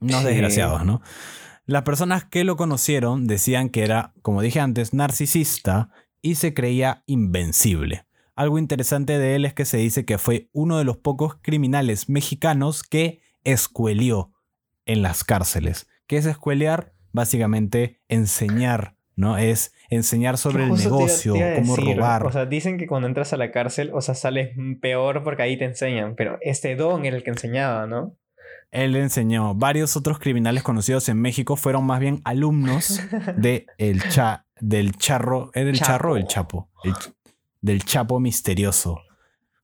[0.00, 1.00] unos desgraciados, ¿no?
[1.66, 7.02] Las personas que lo conocieron decían que era, como dije antes, narcisista y se creía
[7.06, 8.04] invencible.
[8.34, 12.08] Algo interesante de él es que se dice que fue uno de los pocos criminales
[12.08, 14.32] mexicanos que escuelió
[14.86, 15.86] en las cárceles.
[16.06, 16.92] ¿Qué es escuelear?
[17.14, 19.36] básicamente enseñar, ¿no?
[19.36, 22.26] Es enseñar sobre el Justo te iba- negocio, te iba a cómo decir, robar.
[22.26, 25.58] O sea, dicen que cuando entras a la cárcel, o sea, sales peor porque ahí
[25.58, 26.14] te enseñan.
[26.16, 28.16] Pero este don era el que enseñaba, ¿no?
[28.72, 29.54] Él enseñó.
[29.54, 33.00] Varios otros criminales conocidos en México fueron más bien alumnos
[33.36, 35.50] de el cha, del charro.
[35.54, 36.68] ¿Era el charro o el chapo?
[36.82, 37.12] El ch-
[37.60, 38.98] del chapo misterioso.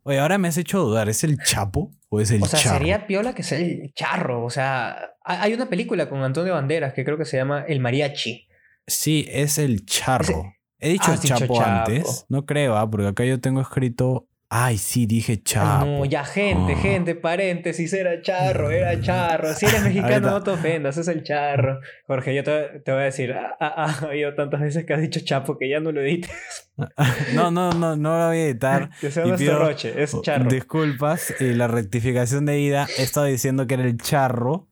[0.05, 1.09] Oye, ahora me has hecho dudar.
[1.09, 2.79] ¿Es el chapo o es el O sea, charro?
[2.79, 4.45] sería piola que sea el charro.
[4.45, 4.91] O sea,
[5.25, 8.47] ha- hay una película con Antonio Banderas que creo que se llama El Mariachi.
[8.87, 10.53] Sí, es el charro.
[10.79, 11.61] He dicho Ah, dicho chapo.
[11.61, 12.27] antes.
[12.29, 14.28] No creo, ah, porque acá yo tengo escrito.
[14.51, 15.85] Ay, sí, dije chapo.
[15.85, 16.79] no, ya gente, Ah.
[16.81, 19.53] gente, paréntesis, era charro, era charro.
[19.53, 21.81] Si eres mexicano, no te ofendas, es el charro.
[22.07, 24.95] Jorge, yo te, te voy a decir, ah, ah, ah, ha habido tantas veces que
[24.95, 26.31] has dicho chapo que ya no lo edites.
[27.35, 28.91] No, no, no, no lo voy a editar.
[29.01, 30.49] Que sea nuestro roche, es charro.
[30.49, 34.68] Disculpas, y la rectificación de ida, he estado diciendo que era el charro.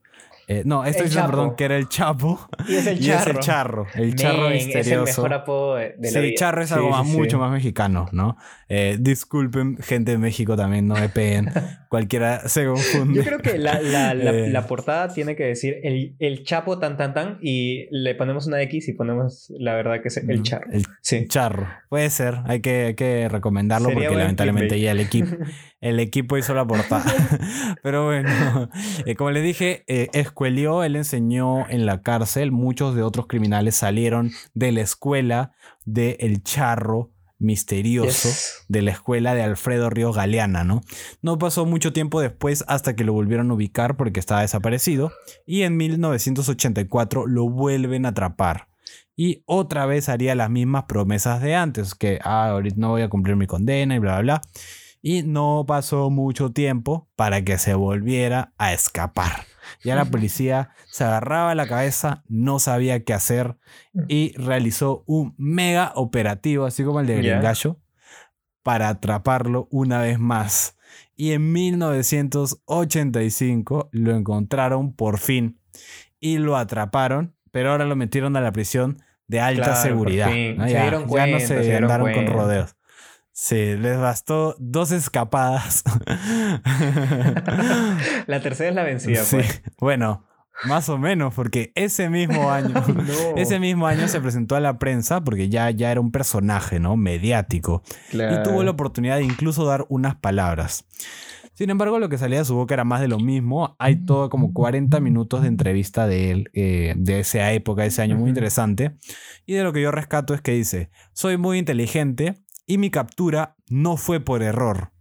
[0.49, 1.37] Eh, no, estoy El diciendo, Chapo.
[1.37, 2.49] perdón, que era el chapo.
[2.69, 3.19] Y es el y charro.
[3.21, 3.87] es el charro.
[3.95, 5.03] El charro Men, misterioso.
[5.03, 6.35] Es el mejor apodo de, de la sí, vida.
[6.37, 7.17] charro es Sí, algo sí, más, sí.
[7.17, 8.37] mucho más mexicano, ¿no?
[8.69, 11.51] Eh, disculpen, gente de México también, no me peguen.
[11.89, 13.15] Cualquiera se confunde.
[13.15, 14.49] Yo creo que la, la, la, Eh.
[14.49, 18.61] la portada tiene que decir el, el chapo tan tan tan y le ponemos una
[18.63, 20.71] X y ponemos la verdad que es el Mm, charro.
[20.71, 21.25] El Sí.
[21.27, 21.67] charro.
[21.89, 24.83] Puede ser, hay que, hay que recomendarlo Sería porque lamentablemente clickbait.
[24.85, 25.29] ya el equipo,
[25.81, 27.05] el equipo hizo la portada.
[27.83, 28.69] Pero bueno,
[29.05, 33.75] eh, como le dije, eh, escuelió, él enseñó en la cárcel, muchos de otros criminales
[33.75, 35.53] salieron de la escuela
[35.85, 38.29] de El Charro misterioso.
[38.29, 38.65] Yes.
[38.67, 40.81] de la escuela de Alfredo Ríos Galeana, ¿no?
[41.21, 45.11] No pasó mucho tiempo después hasta que lo volvieron a ubicar porque estaba desaparecido
[45.45, 48.67] y en 1984 lo vuelven a atrapar.
[49.15, 53.09] Y otra vez haría las mismas promesas de antes, que ah, ahorita no voy a
[53.09, 54.41] cumplir mi condena y bla, bla, bla.
[55.01, 59.45] Y no pasó mucho tiempo para que se volviera a escapar.
[59.83, 63.57] Ya la policía se agarraba la cabeza, no sabía qué hacer
[64.07, 67.17] y realizó un mega operativo, así como el de.
[67.17, 67.79] Gringallo,
[68.63, 70.77] para atraparlo una vez más.
[71.15, 75.59] Y en 1985 lo encontraron por fin
[76.19, 80.29] y lo atraparon, pero ahora lo metieron a la prisión de alta Claro, seguridad.
[80.29, 82.76] Se Ya, cuenta, no se se, andaron con rodeos.
[83.39, 85.83] Sí, les bastó dos escapadas.
[88.25, 89.61] La tercera es la vencida, Sí, pues.
[89.79, 90.25] Bueno,
[90.65, 93.35] más o menos, porque ese mismo año, No.
[93.35, 96.97] ese mismo año se presentó a la prensa porque ya, ya era un personaje, ¿no?
[96.97, 97.83] Mediático.
[98.11, 100.85] Y tuvo la oportunidad de incluso dar unas palabras.
[101.53, 103.75] Sin embargo, lo que salía de su boca era más de lo mismo.
[103.77, 108.01] Hay todo como 40 minutos de entrevista de él, eh, de esa época, de ese
[108.01, 108.97] año, muy interesante.
[109.45, 112.33] Y de lo que yo rescato es que dice, soy muy inteligente
[112.67, 114.91] y mi captura no fue por error,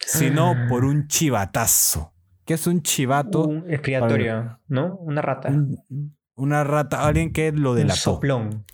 [0.00, 2.12] sino por un chivatazo.
[2.44, 3.44] ¿Qué es un chivato?
[3.46, 4.96] Un expiatorio, ¿no?
[4.96, 5.48] Una rata.
[5.50, 5.78] Un-
[6.34, 8.00] una rata, alguien que lo Un delató.
[8.00, 8.64] soplón.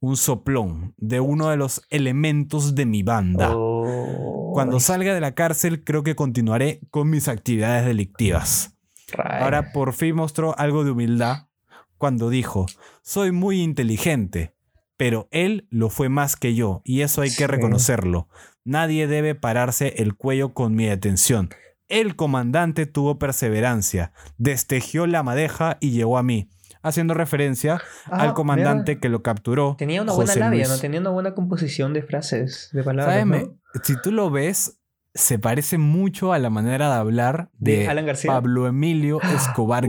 [0.00, 3.50] Un soplón de uno de los elementos de mi banda.
[3.56, 8.76] Oh, Cuando salga de la cárcel, creo que continuaré con mis actividades delictivas.
[9.16, 11.48] Ahora por fin mostró algo de humildad
[11.98, 12.66] cuando dijo,
[13.02, 14.54] soy muy inteligente,
[14.96, 18.28] pero él lo fue más que yo, y eso hay que reconocerlo.
[18.64, 21.50] Nadie debe pararse el cuello con mi detención.
[21.88, 26.48] El comandante tuvo perseverancia, destejió la madeja y llegó a mí,
[26.82, 29.76] haciendo referencia Ah, al comandante mira, que lo capturó.
[29.76, 30.68] Tenía una buena José labia, Luis.
[30.70, 30.78] ¿no?
[30.78, 33.14] Tenía una buena composición de frases, de palabras.
[33.14, 33.26] ¿Sabes?
[33.26, 33.32] ¿no?
[33.36, 34.80] Me- Si tú lo ves,
[35.12, 38.30] se parece mucho a la manera de hablar de, De Alan García.
[38.32, 39.86] Pablo Emilio Escobar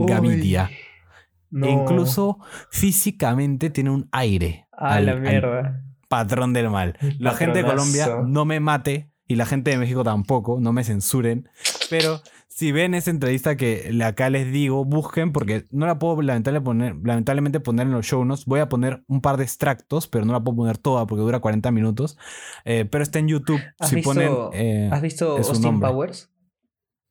[1.50, 1.66] no.
[1.66, 2.38] E incluso
[2.70, 5.82] físicamente tiene un aire A al, la mierda.
[6.08, 6.96] patrón del mal.
[7.18, 10.84] La gente de Colombia no me mate y la gente de México tampoco, no me
[10.84, 11.48] censuren.
[11.90, 16.60] Pero si ven esa entrevista que acá les digo, busquen porque no la puedo lamentable
[16.60, 18.44] poner, lamentablemente poner en los show notes.
[18.46, 21.40] Voy a poner un par de extractos, pero no la puedo poner toda porque dura
[21.40, 22.16] 40 minutos.
[22.64, 23.60] Eh, pero está en YouTube.
[23.78, 24.32] ¿Has Si visto, ponen...
[24.52, 25.90] eh, ¿has visto es su Austin nombre.
[25.90, 26.30] Powers?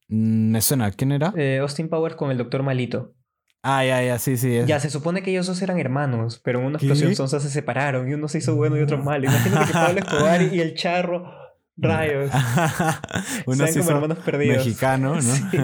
[0.08, 1.34] mm, me suena, ¿quién era?
[1.36, 3.14] Eh, Austin Powers con el doctor Malito.
[3.68, 4.56] Ah, ya, ya, sí, sí.
[4.56, 6.86] es- Ya, se supone que ellos dos eran hermanos, pero en una ¿Qué?
[6.86, 9.26] explosión sonsa se separaron y uno se hizo bueno y otro malo.
[9.26, 11.26] Imagínate que Pablo Escobar y el charro,
[11.78, 12.30] rayos,
[13.48, 14.58] Uno se como hizo hermanos perdidos.
[14.58, 15.22] mexicano, ¿no?
[15.22, 15.58] Sí.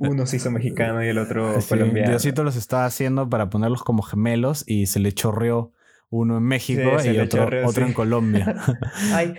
[0.00, 2.10] Uno se hizo mexicano y el otro Sí, colombiano.
[2.10, 5.72] Diosito los estaba haciendo para ponerlos como gemelos y se le chorreó
[6.10, 7.88] uno en México Sí, y otro, otro sí.
[7.88, 8.54] en Colombia.
[9.12, 9.34] Ay.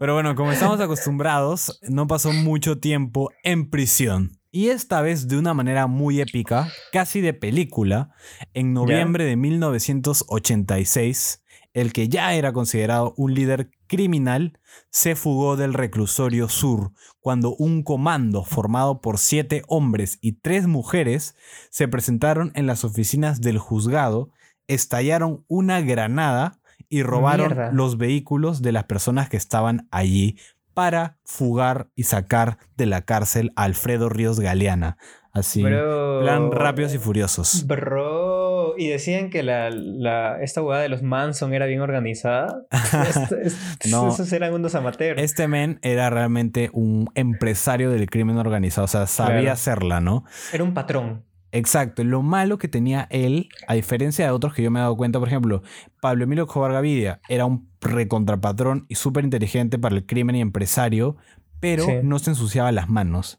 [0.00, 4.38] Pero bueno, como estamos acostumbrados, no pasó mucho tiempo en prisión.
[4.54, 8.10] Y esta vez de una manera muy épica, casi de película,
[8.52, 14.58] en noviembre de 1986, el que ya era considerado un líder criminal,
[14.90, 21.34] se fugó del reclusorio sur cuando un comando formado por siete hombres y tres mujeres
[21.70, 24.32] se presentaron en las oficinas del juzgado,
[24.66, 26.60] estallaron una granada
[26.90, 27.72] y robaron Mierda.
[27.72, 30.36] los vehículos de las personas que estaban allí
[30.74, 34.96] para fugar y sacar de la cárcel a Alfredo Ríos Galeana.
[35.34, 36.20] Así, Bro.
[36.20, 37.66] plan rápidos y furiosos.
[37.66, 42.64] Bro, y decían que la, la, esta hueá de los Manson era bien organizada.
[43.90, 44.08] No.
[44.08, 45.20] Esos eran unos amateurs.
[45.20, 49.52] Este men era realmente un empresario del crimen organizado, o sea, sabía Claro.
[49.52, 50.24] hacerla, ¿no?
[50.52, 51.24] Era un patrón.
[51.52, 54.96] Exacto, lo malo que tenía él, a diferencia de otros que yo me he dado
[54.96, 55.62] cuenta, por ejemplo,
[56.00, 61.16] Pablo Emilio Escobar Gavidia era un recontrapatrón y súper inteligente para el crimen y empresario,
[61.60, 61.92] pero Sí.
[62.02, 63.38] no se ensuciaba las manos.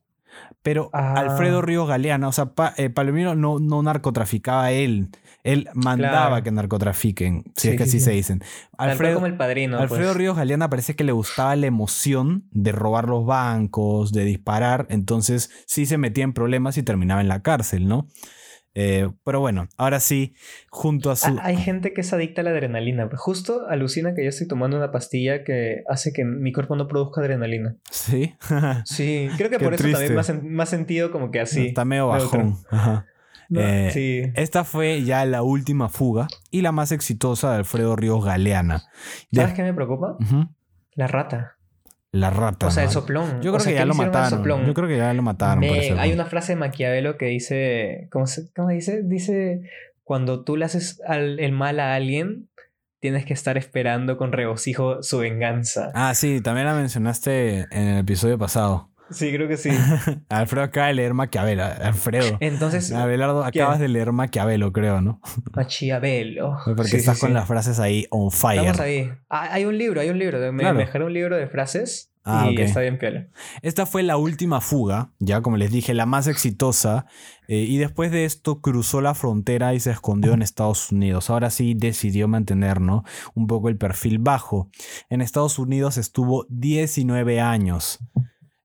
[0.61, 1.13] Pero Ah.
[1.17, 5.09] Alfredo Ríos Galeana, o sea, Pa- eh, Pablo Emilio no, no narcotraficaba él,
[5.43, 6.43] él mandaba Claro.
[6.43, 8.05] que narcotrafiquen, si Sí, es que sí, así sí.
[8.05, 8.41] se dicen.
[8.77, 9.77] Alfredo, como el padrino.
[9.77, 10.17] Alfredo pues.
[10.17, 15.49] Ríos Galeana parece que le gustaba la emoción de robar los bancos, de disparar, entonces
[15.67, 18.07] sí se metía en problemas y terminaba en la cárcel, ¿no?
[18.75, 20.33] Eh, pero bueno, ahora sí,
[20.71, 21.27] junto a su...
[21.27, 23.07] Ah, Hay gente que es adicta a la adrenalina.
[23.17, 27.21] Justo alucina que yo estoy tomando una pastilla que hace que mi cuerpo no produzca
[27.21, 27.75] adrenalina.
[27.91, 28.33] Sí,
[28.85, 30.07] Sí, creo que Qué por eso triste.
[30.09, 31.67] también me ha, sentido como que así.
[31.67, 32.55] está medio bajón.
[32.71, 33.05] Ajá.
[33.53, 34.21] No, Eh, sí.
[34.35, 38.83] Esta fue ya la última fuga y la más exitosa de Alfredo Ríos Galeana.
[39.31, 40.17] ¿Sabes qué me preocupa?
[40.95, 41.57] La rata.
[42.11, 42.67] La rata.
[42.67, 43.41] O sea, el soplón.
[43.41, 44.65] Yo O creo sea, que ¿qué ya lo mataron.
[44.65, 45.63] Yo creo que ya lo mataron.
[45.63, 49.01] hay una frase de Maquiavelo que dice, ¿cómo, se- cómo dice?
[49.03, 49.61] Dice,
[50.03, 52.49] cuando tú le haces al- el mal a alguien,
[52.99, 55.91] tienes que estar esperando con regocijo su venganza.
[55.95, 58.91] Ah, sí, también la mencionaste en el episodio pasado.
[59.13, 59.69] Sí, creo que sí.
[60.29, 61.63] Alfredo acaba de leer Maquiavelo.
[61.63, 62.37] Alfredo.
[62.39, 65.21] Entonces, Abelardo, acabas de leer Maquiavelo, creo, ¿no?
[65.55, 66.57] Machiavelo.
[66.65, 67.33] Porque Sí, sí, estás con sí.
[67.33, 68.59] las frases ahí on fire.
[68.61, 69.11] Estamos ahí.
[69.29, 70.39] Ah, hay un libro, hay un libro.
[70.51, 70.75] Me, Claro.
[70.77, 73.27] me dejaron un libro de frases Ah, y está bien piola.
[73.61, 77.05] Esta fue la última fuga, ya como les dije, la más exitosa.
[77.49, 81.29] eh, y después de esto cruzó la frontera y se escondió en Estados Unidos.
[81.29, 83.03] Ahora sí decidió mantener ¿no?
[83.35, 84.69] un poco el perfil bajo.
[85.09, 87.99] En Estados Unidos estuvo 19 años.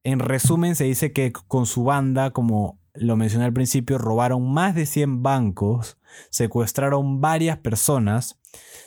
[0.08, 4.74] En resumen, se dice que con su banda, como lo mencioné al principio, robaron más
[4.74, 5.98] de 100 bancos,
[6.30, 8.40] secuestraron varias personas.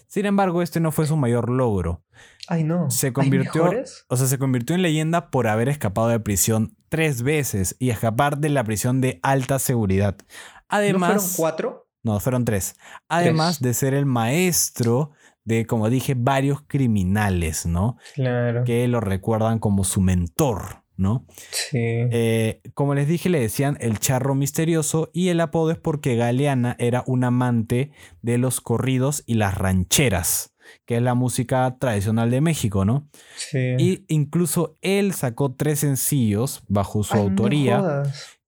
[0.08, 2.02] Sin embargo, este no fue su mayor logro.
[2.48, 2.90] Ay, no.
[2.90, 3.70] Se ¿Hay convirtió,
[4.08, 8.40] o sea, se convirtió en leyenda por haber escapado de prisión tres veces y escapar
[8.40, 10.18] de la prisión de alta seguridad.
[10.18, 10.26] ¿No
[10.70, 11.88] Además, fueron cuatro?
[12.02, 12.76] no, fueron tres.
[13.10, 13.68] Además Tres.
[13.68, 15.12] de ser el maestro
[15.46, 17.98] de, como dije, varios criminales, ¿no?
[18.16, 18.64] Claro.
[18.64, 21.26] Que lo recuerdan como su mentor, ¿no?
[21.50, 21.80] Sí.
[21.80, 26.76] Eh, como les dije, le decían el charro misterioso y el apodo es porque Galeana
[26.80, 27.92] era un amante
[28.22, 30.54] de los corridos y las rancheras,
[30.86, 33.10] que es la música tradicional de México, ¿no?
[33.36, 33.76] sí.
[33.78, 38.04] Y incluso él sacó tres sencillos bajo su Ay, autoría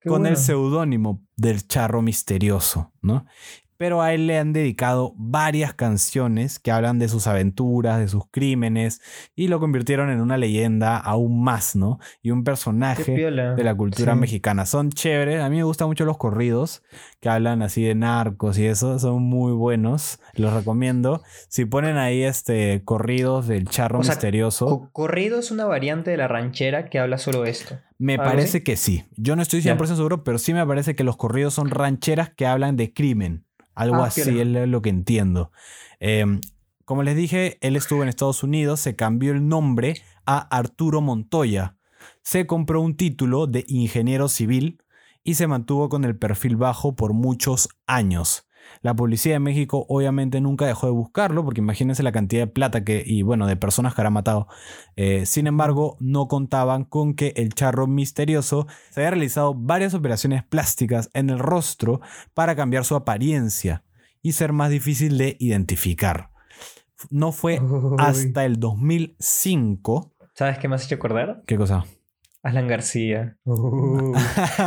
[0.06, 3.26] con el seudónimo del charro misterioso, ¿no?
[3.84, 8.24] Pero a él le han dedicado varias canciones que hablan de sus aventuras, de sus
[8.32, 9.02] crímenes,
[9.36, 12.00] y lo convirtieron en una leyenda aún más, ¿no?
[12.22, 14.20] Y un personaje de la cultura Sí.
[14.22, 14.66] mexicana.
[14.66, 15.42] Son chéveres.
[15.42, 16.82] A mí me gustan mucho los corridos
[17.20, 18.98] que hablan así de narcos y eso.
[19.00, 20.18] Son muy buenos.
[20.34, 21.22] Los recomiendo.
[21.50, 26.10] Si ponen ahí este corridos del charro O sea, misterioso, Co- corrido es una variante
[26.12, 27.78] de la ranchera que habla solo esto.
[27.98, 29.04] me ¿algo parece que sí.
[29.18, 29.76] Yo no estoy Ya.
[29.76, 33.44] 100% seguro, pero sí me parece que los corridos son rancheras que hablan de crimen.
[33.76, 35.52] Algo Ah, así es lo que entiendo.
[36.00, 36.26] Eh,
[36.86, 39.96] como les dije, él estuvo en Estados Unidos, se cambió el nombre
[40.26, 41.78] a Arturo Montoya.
[42.22, 44.82] Se compró un título de ingeniero civil
[45.24, 48.48] y se mantuvo con el perfil bajo por muchos años.
[48.84, 52.84] La policía de México obviamente nunca dejó de buscarlo, porque imagínense la cantidad de plata
[52.84, 54.48] que, y bueno, de personas que habrá matado.
[54.98, 60.44] Eh, sin embargo, no contaban con que el charro misterioso se había realizado varias operaciones
[60.44, 62.02] plásticas en el rostro
[62.34, 63.86] para cambiar su apariencia
[64.22, 66.32] y ser más difícil de identificar.
[67.10, 67.96] No fue Uy.
[68.00, 70.14] hasta el 2005.
[70.36, 71.42] ¿Sabes qué me has hecho acordar?
[71.48, 71.86] ¿Qué cosa?
[72.44, 73.38] Alan García.
[73.46, 74.12] No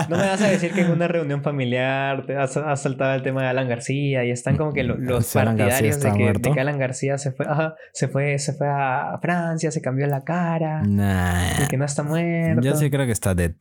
[0.09, 3.43] me vas a decir que en una reunión familiar te has, has saltado el tema
[3.43, 6.49] de Alan García y están como que lo- los partidarios de que, muerto.
[6.49, 10.07] de que Alan García se fue, ajá, se fue, se fue a Francia, se cambió
[10.07, 11.64] la cara Nah.
[11.64, 12.62] y que no está muerto.
[12.62, 13.53] Yo sí creo que está dead.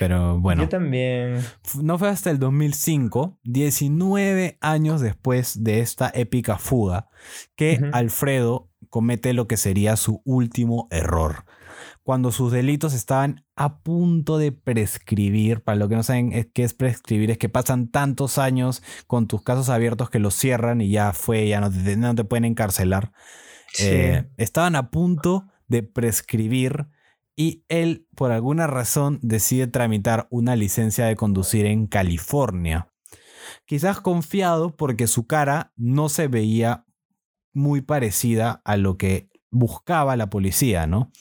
[0.00, 0.62] Pero bueno.
[0.64, 1.36] Yo también.
[1.80, 7.08] No fue hasta el 2005, 19 años después de esta épica fuga,
[7.54, 7.78] que.
[7.92, 11.44] Alfredo comete lo que sería su último error.
[12.10, 15.62] Cuando sus delitos estaban a punto de prescribir.
[15.62, 19.28] Para lo que no saben es qué es prescribir, es que pasan tantos años con
[19.28, 22.46] tus casos abiertos que los cierran y ya fue, ya no te, no te pueden
[22.46, 23.12] encarcelar.
[23.72, 23.86] Sí.
[23.86, 26.88] Eh, estaban a punto de prescribir
[27.36, 32.88] y él, por alguna razón, decide tramitar una licencia de conducir en California.
[33.66, 36.86] Quizás confiado porque su cara no se veía
[37.52, 41.12] muy parecida a lo que buscaba la policía, ¿no?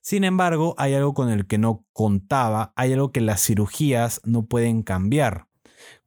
[0.00, 4.46] Sin embargo, hay algo con el que no contaba, hay algo que las cirugías no
[4.46, 5.48] pueden cambiar.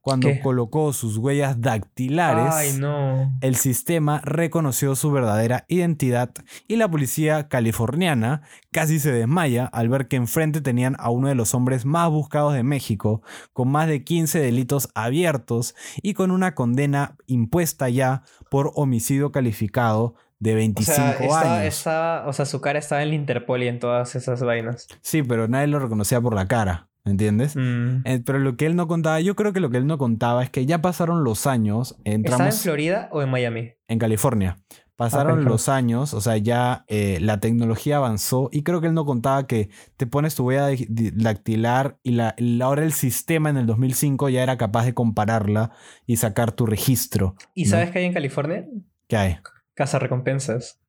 [0.02, 0.40] Cuando ¿Qué?
[0.40, 3.38] colocó sus huellas dactilares, Ay, no.
[3.40, 6.32] el sistema reconoció su verdadera identidad
[6.66, 8.42] y la policía californiana
[8.72, 12.52] casi se desmaya al ver que enfrente tenían a uno de los hombres más buscados
[12.52, 18.72] de México, con más de 15 delitos abiertos y con una condena impuesta ya por
[18.74, 21.74] homicidio calificado de O 25 sea, estaba- años.
[21.78, 24.88] estaba- o sea, su cara estaba en el Interpol y en todas esas vainas.
[25.00, 27.54] Sí, pero nadie lo reconocía por la cara, ¿entiendes?
[27.54, 28.02] Mm.
[28.04, 30.42] Eh, pero lo que él no contaba, yo creo que lo que él no contaba
[30.42, 33.70] es que ya pasaron los años, ¿Estaba en entramos Florida o en Miami?
[33.88, 34.56] en California.
[34.96, 39.04] Pasaron los años, o sea, ya eh, la tecnología avanzó y creo que él no
[39.04, 40.68] contaba que te pones tu huella
[41.14, 45.70] dactilar y la, la- ahora el sistema en el 2005 ya era capaz de compararla
[46.06, 47.34] y sacar tu registro.
[47.54, 47.70] ¿Y ¿no?
[47.70, 48.64] sabes qué hay en California?
[49.08, 49.36] ¿Qué hay?
[49.74, 50.80] Casa recompensas.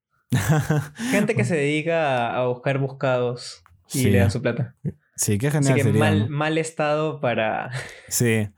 [1.12, 3.64] Gente que se dedica a, buscar buscados
[3.94, 4.10] y Sí.
[4.10, 4.76] le dan su plata.
[5.16, 6.28] Sí, qué Así genial que sería, mal, ¿no?
[6.36, 7.70] mal estado para...
[8.08, 8.50] Sí.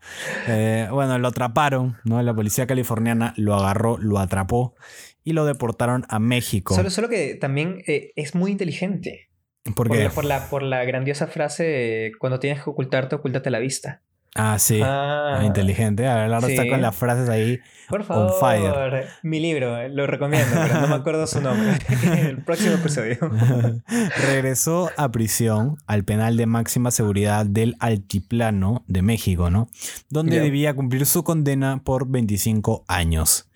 [0.48, 2.22] Eh, bueno, lo atraparon, ¿no?
[2.22, 4.74] La policía californiana lo agarró, lo atrapó
[5.22, 6.74] y lo deportaron a México.
[6.74, 9.28] Solo, solo que también eh, es muy inteligente.
[9.64, 10.04] ¿Por Por qué?
[10.04, 14.02] la, por, la, por la grandiosa frase, cuando tienes que ocultarte, ocúltate la vista.
[14.36, 14.80] Ah, sí.
[14.82, 16.06] Ah, Ah, inteligente.
[16.06, 16.68] Abelardo está sí.
[16.68, 17.60] con las frases ahí.
[17.88, 19.06] Por On favor, fire.
[19.22, 21.78] mi libro, eh, lo recomiendo, pero no me acuerdo su nombre.
[22.20, 23.18] El próximo episodio.
[24.26, 29.68] Regresó a prisión al penal de máxima seguridad del Altiplano de México, ¿no?
[30.08, 33.48] Donde debía cumplir su condena por 25 años.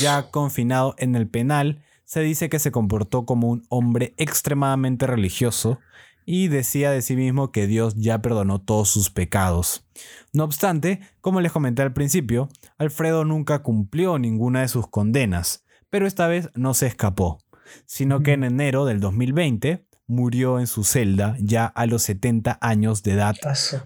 [0.00, 5.78] Ya confinado en el penal, se dice que se comportó como un hombre extremadamente religioso
[6.24, 9.86] y decía de sí mismo que Dios ya perdonó todos sus pecados.
[10.32, 12.48] No obstante, como les comenté al principio,
[12.78, 17.38] Alfredo nunca cumplió ninguna de sus condenas, pero esta vez no se escapó,
[17.86, 23.02] sino que en enero del 2020 murió en su celda ya a los 70 años
[23.02, 23.36] de edad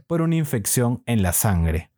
[0.07, 1.91] por una infección en la sangre.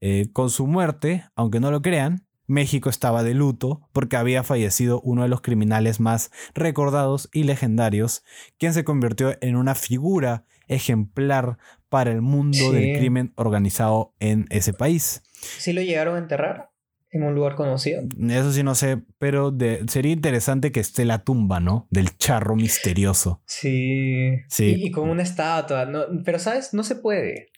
[0.00, 5.00] Eh, con su muerte, aunque no lo crean, México estaba de luto porque había fallecido
[5.02, 8.24] uno de los criminales más recordados y legendarios,
[8.58, 12.70] quien se convirtió en una figura ejemplar para el mundo Sí.
[12.72, 15.22] del crimen organizado en ese país.
[15.32, 16.70] ¿Sí lo llegaron a enterrar
[17.12, 18.02] en un lugar conocido?
[18.28, 21.86] Eso sí no sé, pero de- sería interesante que esté la tumba, ¿no?
[21.90, 23.42] Del charro misterioso.
[23.46, 24.38] Sí.
[24.48, 24.74] Sí.
[24.76, 25.86] Y, y con una estatua.
[25.86, 26.72] No, pero, ¿sabes?
[26.74, 27.48] No se puede.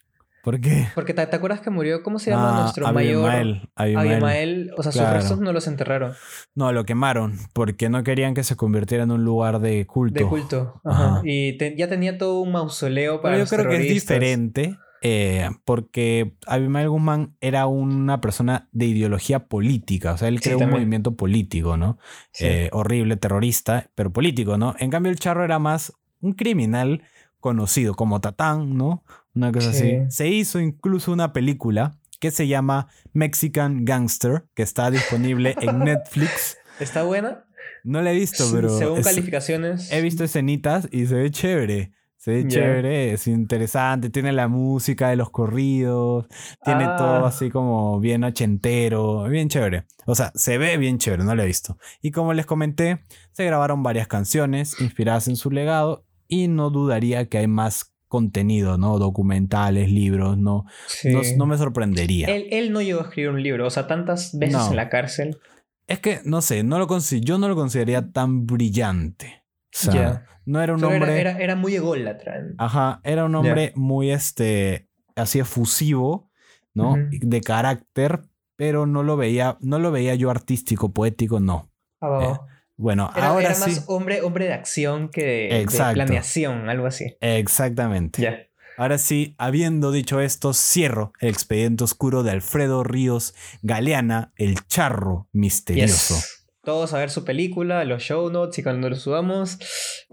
[0.43, 0.89] ¿Por qué?
[0.95, 2.03] Porque ¿te, te acuerdas que murió?
[2.03, 3.29] ¿Cómo se llama Ah, nuestro mayor?
[3.31, 4.13] Abimael, Abimael.
[4.13, 4.71] Abimael.
[4.77, 6.15] O sea, sus restos no los enterraron.
[6.55, 10.19] No, lo quemaron porque no querían que se convirtiera en un lugar de culto.
[10.19, 10.81] De culto.
[10.85, 11.05] Ajá.
[11.07, 11.21] Ajá.
[11.25, 14.79] Y te- ya tenía todo un mausoleo para Pero yo los creo que es diferente
[15.05, 20.59] eh, porque Abimael Guzmán era una persona de ideología política, o sea, él Sí, creó
[20.59, 21.99] un movimiento político, ¿no?
[22.33, 22.45] Sí.
[22.47, 24.77] Eh, horrible, terrorista, pero político, ¿no?
[24.79, 27.03] En cambio, el charro era más un criminal
[27.41, 29.03] conocido como Tatán, ¿no?
[29.35, 29.93] Una cosa Sí.
[29.97, 30.11] así.
[30.11, 36.57] Se hizo incluso una película que se llama Mexican Gangster, que está disponible en Netflix.
[36.81, 37.45] ¿Está buena?
[37.85, 39.91] No la he visto, pero Según es- calificaciones.
[39.93, 41.93] he visto escenitas y se ve chévere.
[42.17, 46.27] Se ve chévere, es interesante, tiene la música de los corridos,
[46.65, 46.95] tiene Ah.
[46.97, 49.87] todo así como bien ochentero, bien chévere.
[50.07, 51.79] O sea, se ve bien chévere, no lo he visto.
[52.01, 53.01] Y como les comenté,
[53.33, 58.77] se grabaron varias canciones inspiradas en su legado y no dudaría que hay más contenido,
[58.77, 58.99] ¿no?
[58.99, 61.09] Documentales, libros, no, Sí.
[61.09, 62.29] no, no me sorprendería.
[62.29, 63.67] Él, él no llegó a escribir un libro.
[63.67, 64.69] O sea, tantas veces No.
[64.71, 65.39] en la cárcel.
[65.87, 69.43] Es que, no sé, no lo yo no lo consideraría tan brillante.
[69.75, 71.19] O sea, no era un hombre...
[71.19, 72.35] era, era, era muy ególatra.
[72.59, 76.31] Ajá, era un hombre muy, este, así efusivo,
[76.75, 76.97] ¿no?
[77.11, 78.21] De carácter,
[78.57, 81.71] pero no lo veía, no lo veía yo artístico, poético, no.
[82.03, 82.47] Va, va.
[82.77, 83.71] Bueno, Era, ahora era sí.
[83.71, 87.17] más hombre, hombre de acción que de, planeación, algo así.
[87.21, 88.23] Exactamente.
[88.23, 88.47] Ya.
[88.77, 95.29] Ahora sí, habiendo dicho esto, cierro el expediente oscuro de Alfredo Ríos Galeana, el charro
[95.33, 96.15] misterioso.
[96.15, 96.47] Yes.
[96.65, 99.59] Todos a ver su película, los show notes y cuando lo subamos,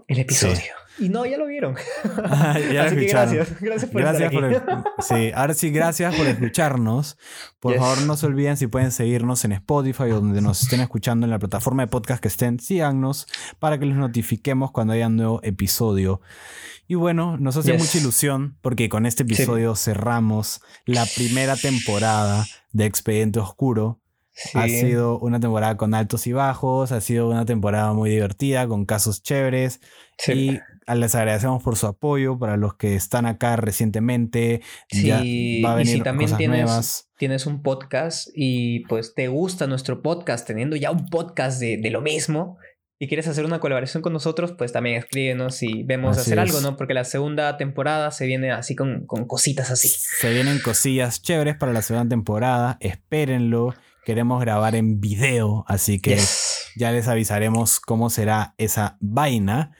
[0.08, 0.79] el episodio.
[0.98, 1.76] Y no, ya lo vieron.
[2.24, 3.34] Ah, ya lo Así que escucharon.
[3.34, 3.60] gracias.
[3.60, 4.88] Gracias por Gracias estar por, aquí.
[5.00, 7.16] sí, ahora sí, gracias por escucharnos.
[7.60, 7.80] Por Yes.
[7.80, 11.30] favor, no se olviden si pueden seguirnos en Spotify o donde nos estén escuchando en
[11.30, 13.26] la plataforma de podcast que estén, síganos
[13.58, 16.20] para que les notifiquemos cuando haya un nuevo episodio.
[16.86, 17.80] Y bueno, nos hace Yes.
[17.82, 24.00] mucha ilusión porque con este episodio cerramos la primera temporada de Expediente Oscuro.
[24.32, 24.58] Sí.
[24.58, 28.86] Ha sido una temporada con altos y bajos, ha sido una temporada muy divertida, con
[28.86, 29.80] casos chéveres.
[30.18, 30.32] Sí.
[30.32, 30.60] Y
[30.94, 34.62] les agradecemos por su apoyo para los que están acá recientemente.
[34.90, 37.10] ya Sí, va a y venir si también cosas tienes, nuevas.
[37.18, 41.90] tienes un podcast y pues te gusta nuestro podcast, teniendo ya un podcast de, de
[41.90, 42.58] lo mismo
[43.02, 46.50] y quieres hacer una colaboración con nosotros, pues también escríbenos y vemos Así hacer es.
[46.54, 46.76] algo, ¿no?
[46.76, 49.88] Porque la segunda temporada se viene así con, con cositas así.
[49.88, 52.76] Se vienen cosillas chéveres para la segunda temporada.
[52.80, 53.74] Espérenlo.
[54.04, 56.72] Queremos grabar en video, así que Yes.
[56.76, 59.72] ya les avisaremos cómo será esa vaina.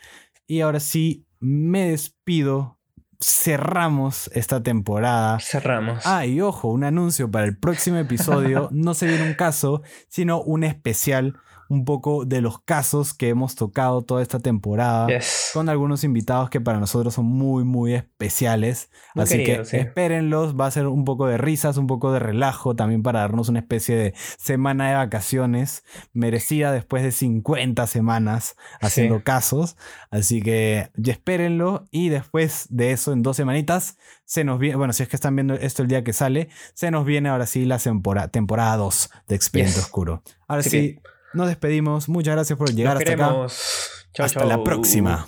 [0.51, 2.76] Y ahora sí, me despido.
[3.20, 5.38] Cerramos esta temporada.
[5.38, 6.05] Cerramos.
[6.05, 8.68] Ah, y ojo, un anuncio para el próximo episodio.
[8.72, 11.36] No se viene un caso, sino un especial,
[11.71, 15.07] un poco de los casos que hemos tocado toda esta temporada.
[15.07, 15.51] Yes.
[15.55, 18.91] Con algunos invitados que para nosotros son muy, muy especiales.
[19.14, 19.77] Muy Así que sí.
[19.77, 20.57] espérenlos.
[20.59, 23.61] Va a ser un poco de risas, un poco de relajo también para darnos una
[23.61, 29.23] especie de semana de vacaciones merecida después de 50 semanas haciendo Sí.
[29.23, 29.77] casos.
[30.11, 31.87] Así que ya espérenlo.
[31.93, 34.75] Y después de eso, en dos semanitas, se nos viene.
[34.77, 37.47] Bueno, si es que están viendo esto el día que sale, se nos viene ahora
[37.47, 39.85] sí la tempora- temporada 2 de Expediente Yes.
[39.85, 40.25] Oscuro.
[40.49, 40.99] Ahora sí,
[41.33, 42.09] nos despedimos.
[42.09, 43.26] Muchas gracias por llegar hasta acá.
[43.28, 44.07] queremos.
[44.12, 45.26] Chao, Hasta la próxima.